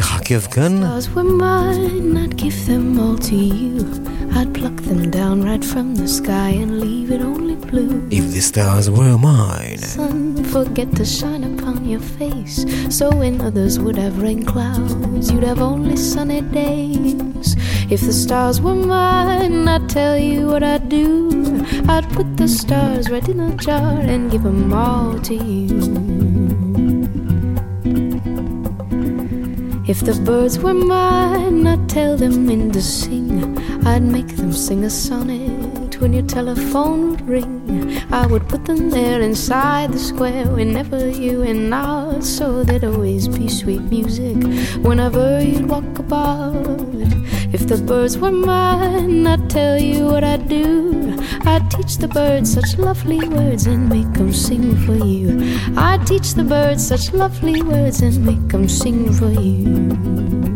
[0.00, 0.82] תחכב כאן.
[0.82, 3.74] Stars were mine, I'd give them all to you.
[4.38, 8.06] I'd pluck them down right from the sky and leave it only blue.
[8.10, 9.78] If the stars were mine.
[9.78, 12.56] Sun, forget to shine upon your face.
[12.98, 17.48] So when others would have rain clouds, you'd have only sunny days.
[17.94, 21.10] If the stars were mine, I'd tell you what I'd do.
[21.88, 26.09] I'd put the stars right in a jar and give them all to you.
[29.91, 33.57] If the birds were mine, I'd tell them when to sing.
[33.85, 35.50] I'd make them sing a sonnet
[36.01, 37.97] when your telephone would ring.
[38.11, 43.27] I would put them there inside the square whenever you and I, so there'd always
[43.27, 44.37] be sweet music
[44.83, 46.81] whenever you'd walk about.
[47.53, 51.15] If the birds were mine, I'd tell you what I'd do.
[51.45, 55.39] I'd teach the birds such lovely words and make them sing for you.
[55.77, 60.50] I'd teach the birds such lovely words and make them sing for you.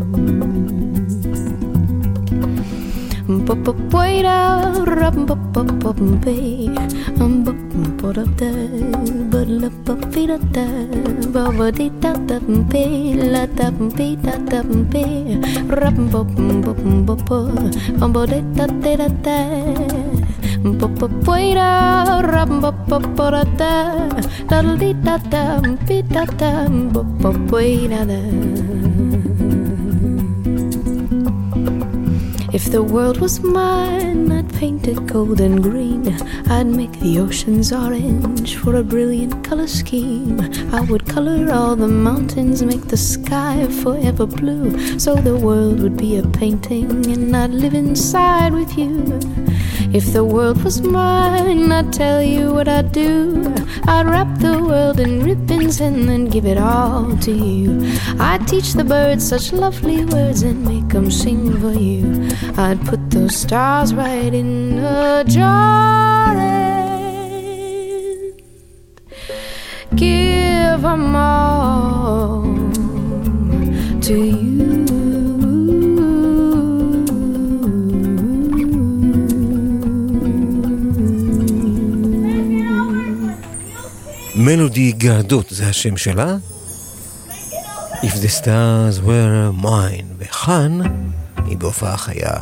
[27.56, 27.86] Wait
[32.76, 36.10] the world was mine, I'd paint it gold and green.
[36.50, 40.42] I'd make the oceans orange for a brilliant color scheme.
[40.74, 45.00] I would color all the mountains, make the sky forever blue.
[45.00, 49.22] So the world would be a painting, and I'd live inside with you.
[49.94, 53.54] If the world was mine, I'd tell you what I'd do.
[53.88, 57.82] I'd wrap the world in ribbons and then give it all to you.
[58.20, 62.28] I'd teach the birds such lovely words and make them sing for you.
[62.58, 68.34] I'd put those stars right in a jar and
[69.96, 72.44] give them all
[74.02, 74.75] to you.
[84.46, 86.36] מלודי געדות זה השם שלה.
[87.94, 90.80] If the stars were mine, וכאן
[91.46, 92.34] היא בהופעה חיה.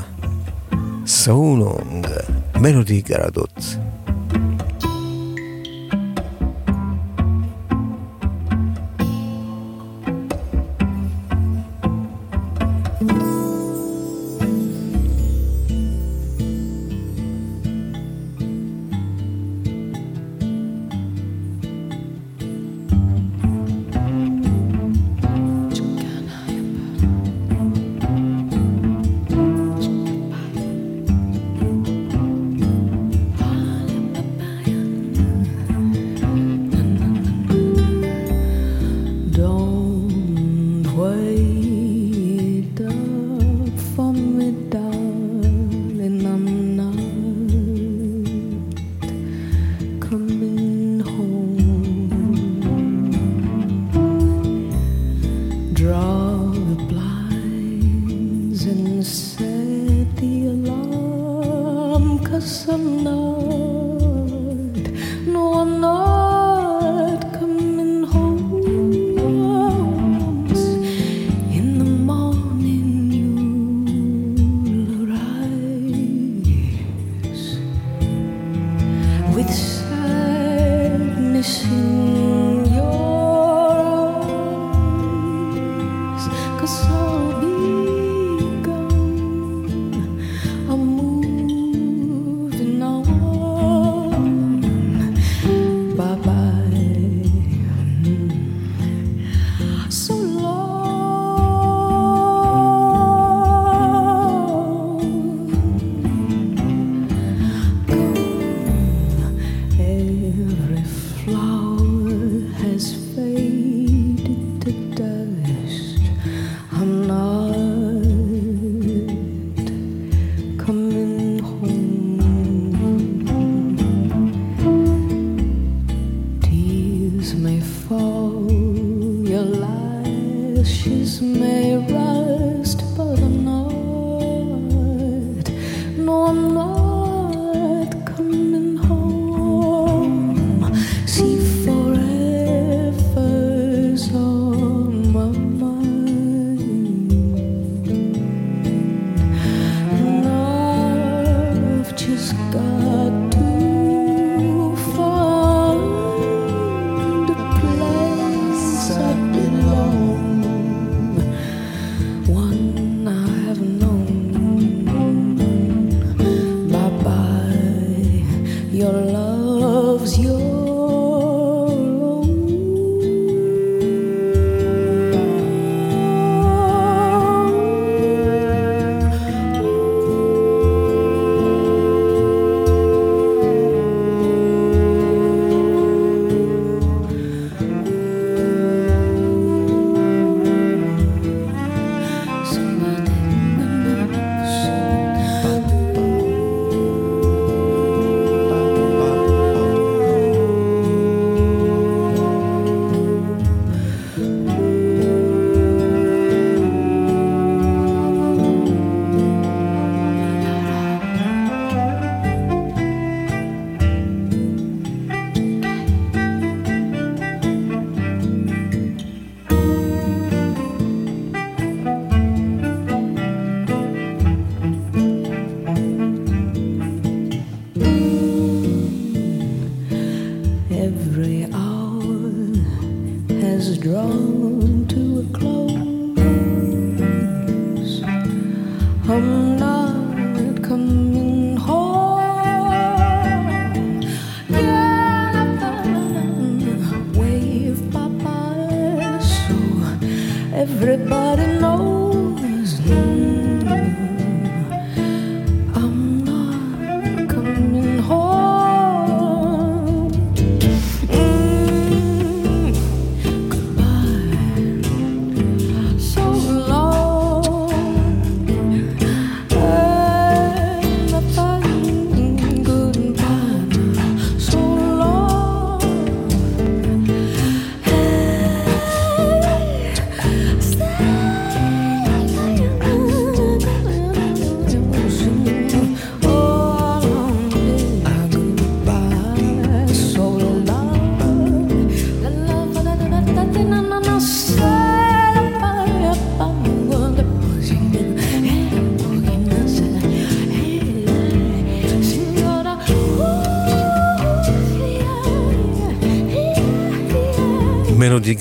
[1.06, 2.08] So long,
[2.56, 3.60] מלודי געדות.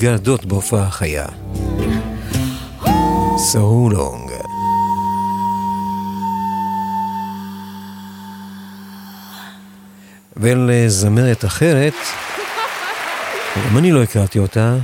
[0.03, 1.25] מתגרדות בהופעה חיה.
[3.51, 4.31] So long.
[10.37, 11.93] ולזמרת אחרת,
[13.55, 14.75] גם אני לא הכרתי אותה,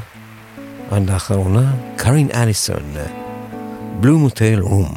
[0.92, 2.94] עד לאחרונה, קארין אליסון,
[4.00, 4.94] בלום מוטל רום.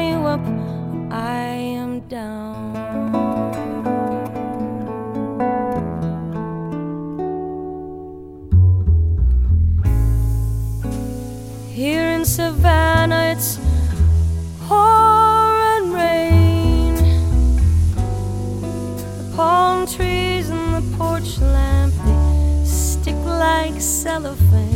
[0.00, 0.40] you up?
[1.10, 1.38] I
[1.80, 2.74] am down.
[11.72, 13.58] Here in Savannah, it's
[14.66, 16.94] pour and rain.
[19.18, 24.75] The palm trees and the porch lamp they stick like cellophane.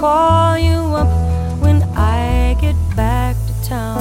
[0.00, 1.12] Call you up
[1.60, 4.00] when I get back to town.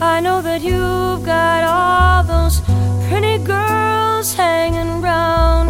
[0.00, 2.62] I know that you've got all those
[3.06, 5.68] pretty girls hanging round,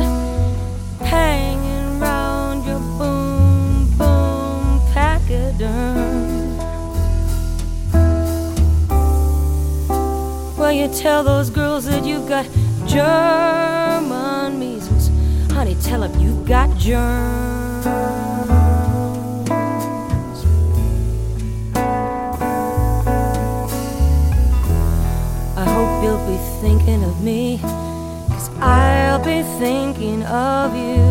[1.01, 6.29] hanging round your boom boom pachyderm.
[10.57, 11.51] Well, you tell those
[12.29, 12.47] got
[12.87, 15.09] German measles,
[15.51, 15.75] honey.
[15.83, 17.87] Tell them you've got germs.
[25.57, 31.08] I hope you'll be thinking of me, cause I'll be thinking of you.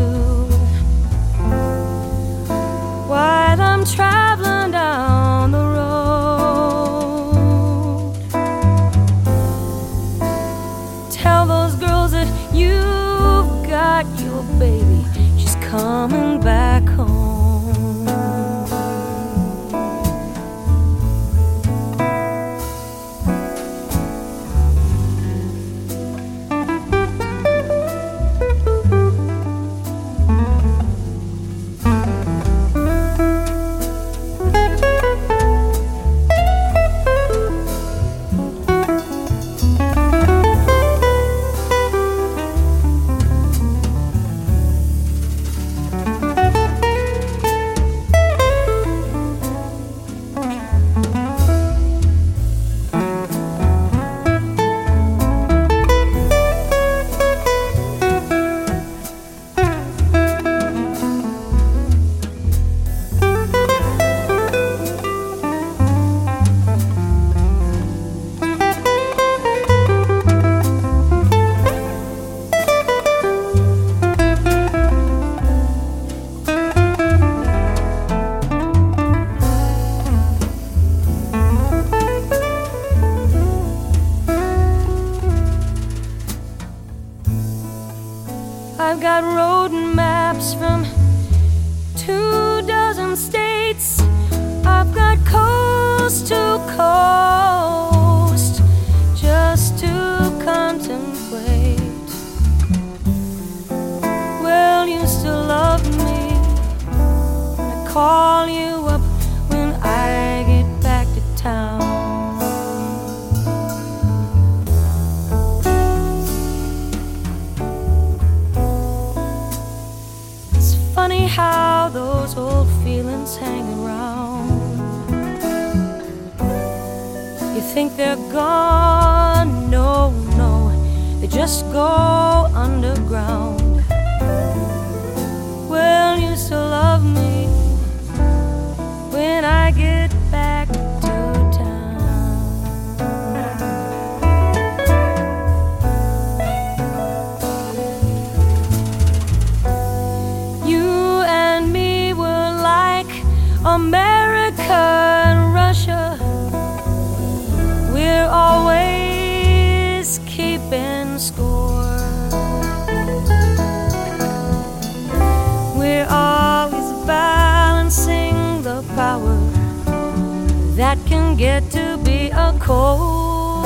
[172.67, 173.63] Cold,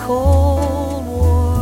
[0.00, 1.52] cold war.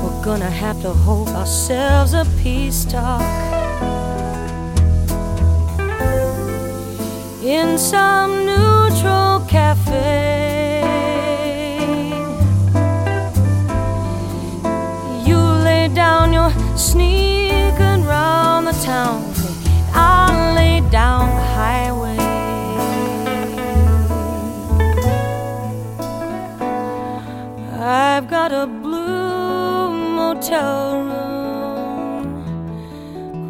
[0.00, 3.20] We're gonna have to hold ourselves a peace talk
[7.44, 10.37] in some neutral cafe.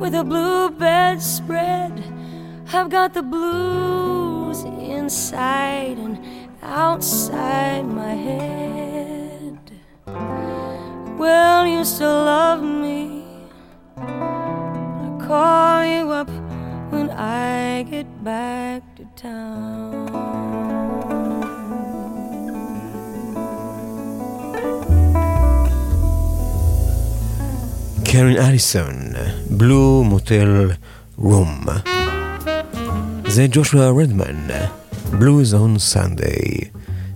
[0.00, 2.02] With a blue bedspread.
[2.72, 6.18] I've got the blues inside and
[6.60, 9.58] outside my head.
[11.18, 13.24] Will you still love me?
[13.96, 16.30] I call you up
[16.90, 20.07] when I get back to
[28.10, 28.94] קרן אליסון,
[29.50, 30.70] בלו מוטל
[31.16, 31.64] רום.
[33.26, 34.46] זה ג'ושוע רדמן,
[35.10, 36.58] בלוז און סנדיי.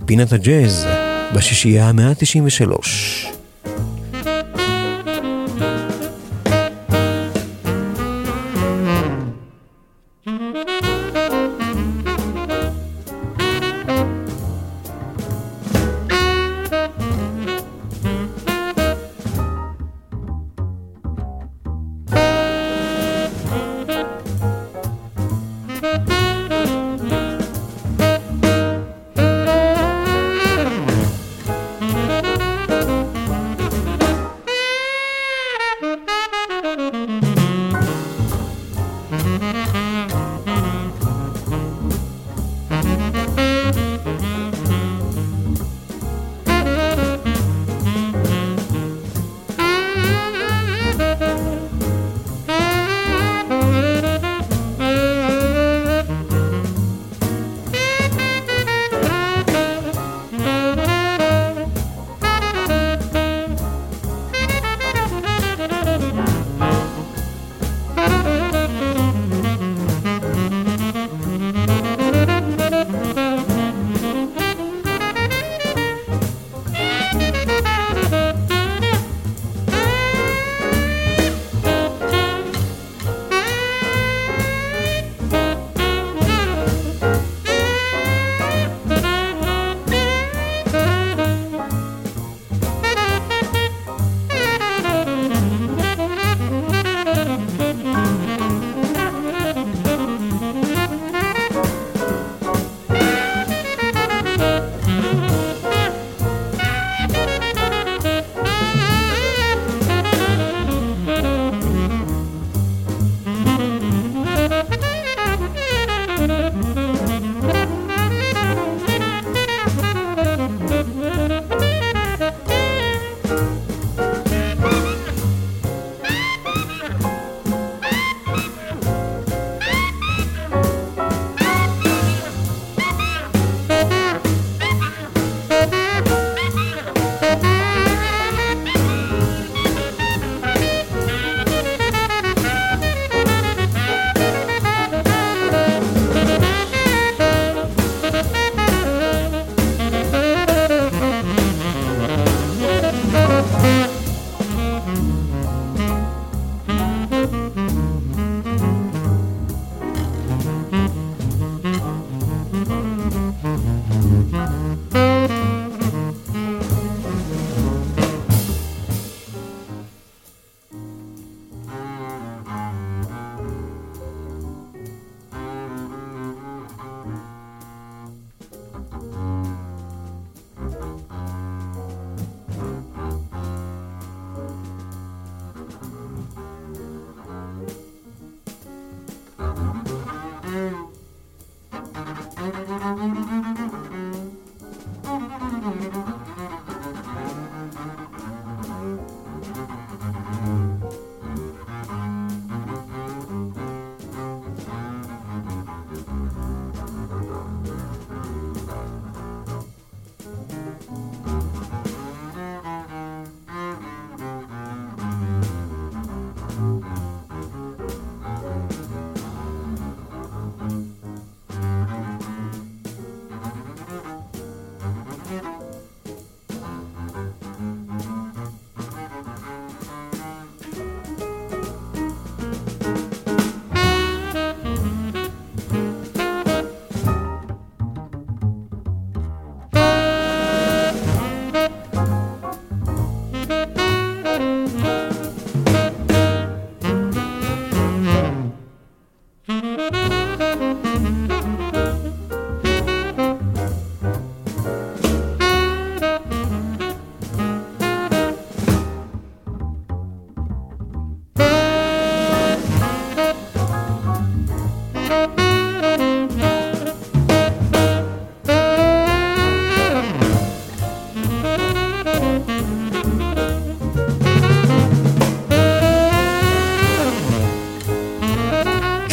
[0.06, 0.86] פינת הג'אז
[1.34, 3.31] בשישייה ה-193.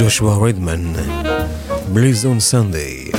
[0.09, 0.93] ג'ושוע רדמן,
[1.93, 3.11] בליז און סנדיי.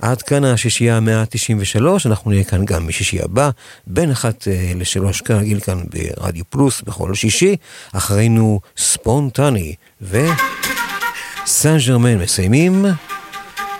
[0.00, 3.50] עד כאן השישייה המאה ה-93, אנחנו נהיה כאן גם בשישי הבא,
[3.86, 7.56] בין אחת אה, לשלוש כרגיל כאן ברדיו פלוס בכל שישי,
[7.92, 12.84] אחרינו ספונטני וסן ג'רמן מסיימים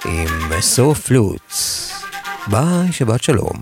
[0.05, 1.88] עם סו פלוט.
[2.51, 3.53] ביי, שבת שלום.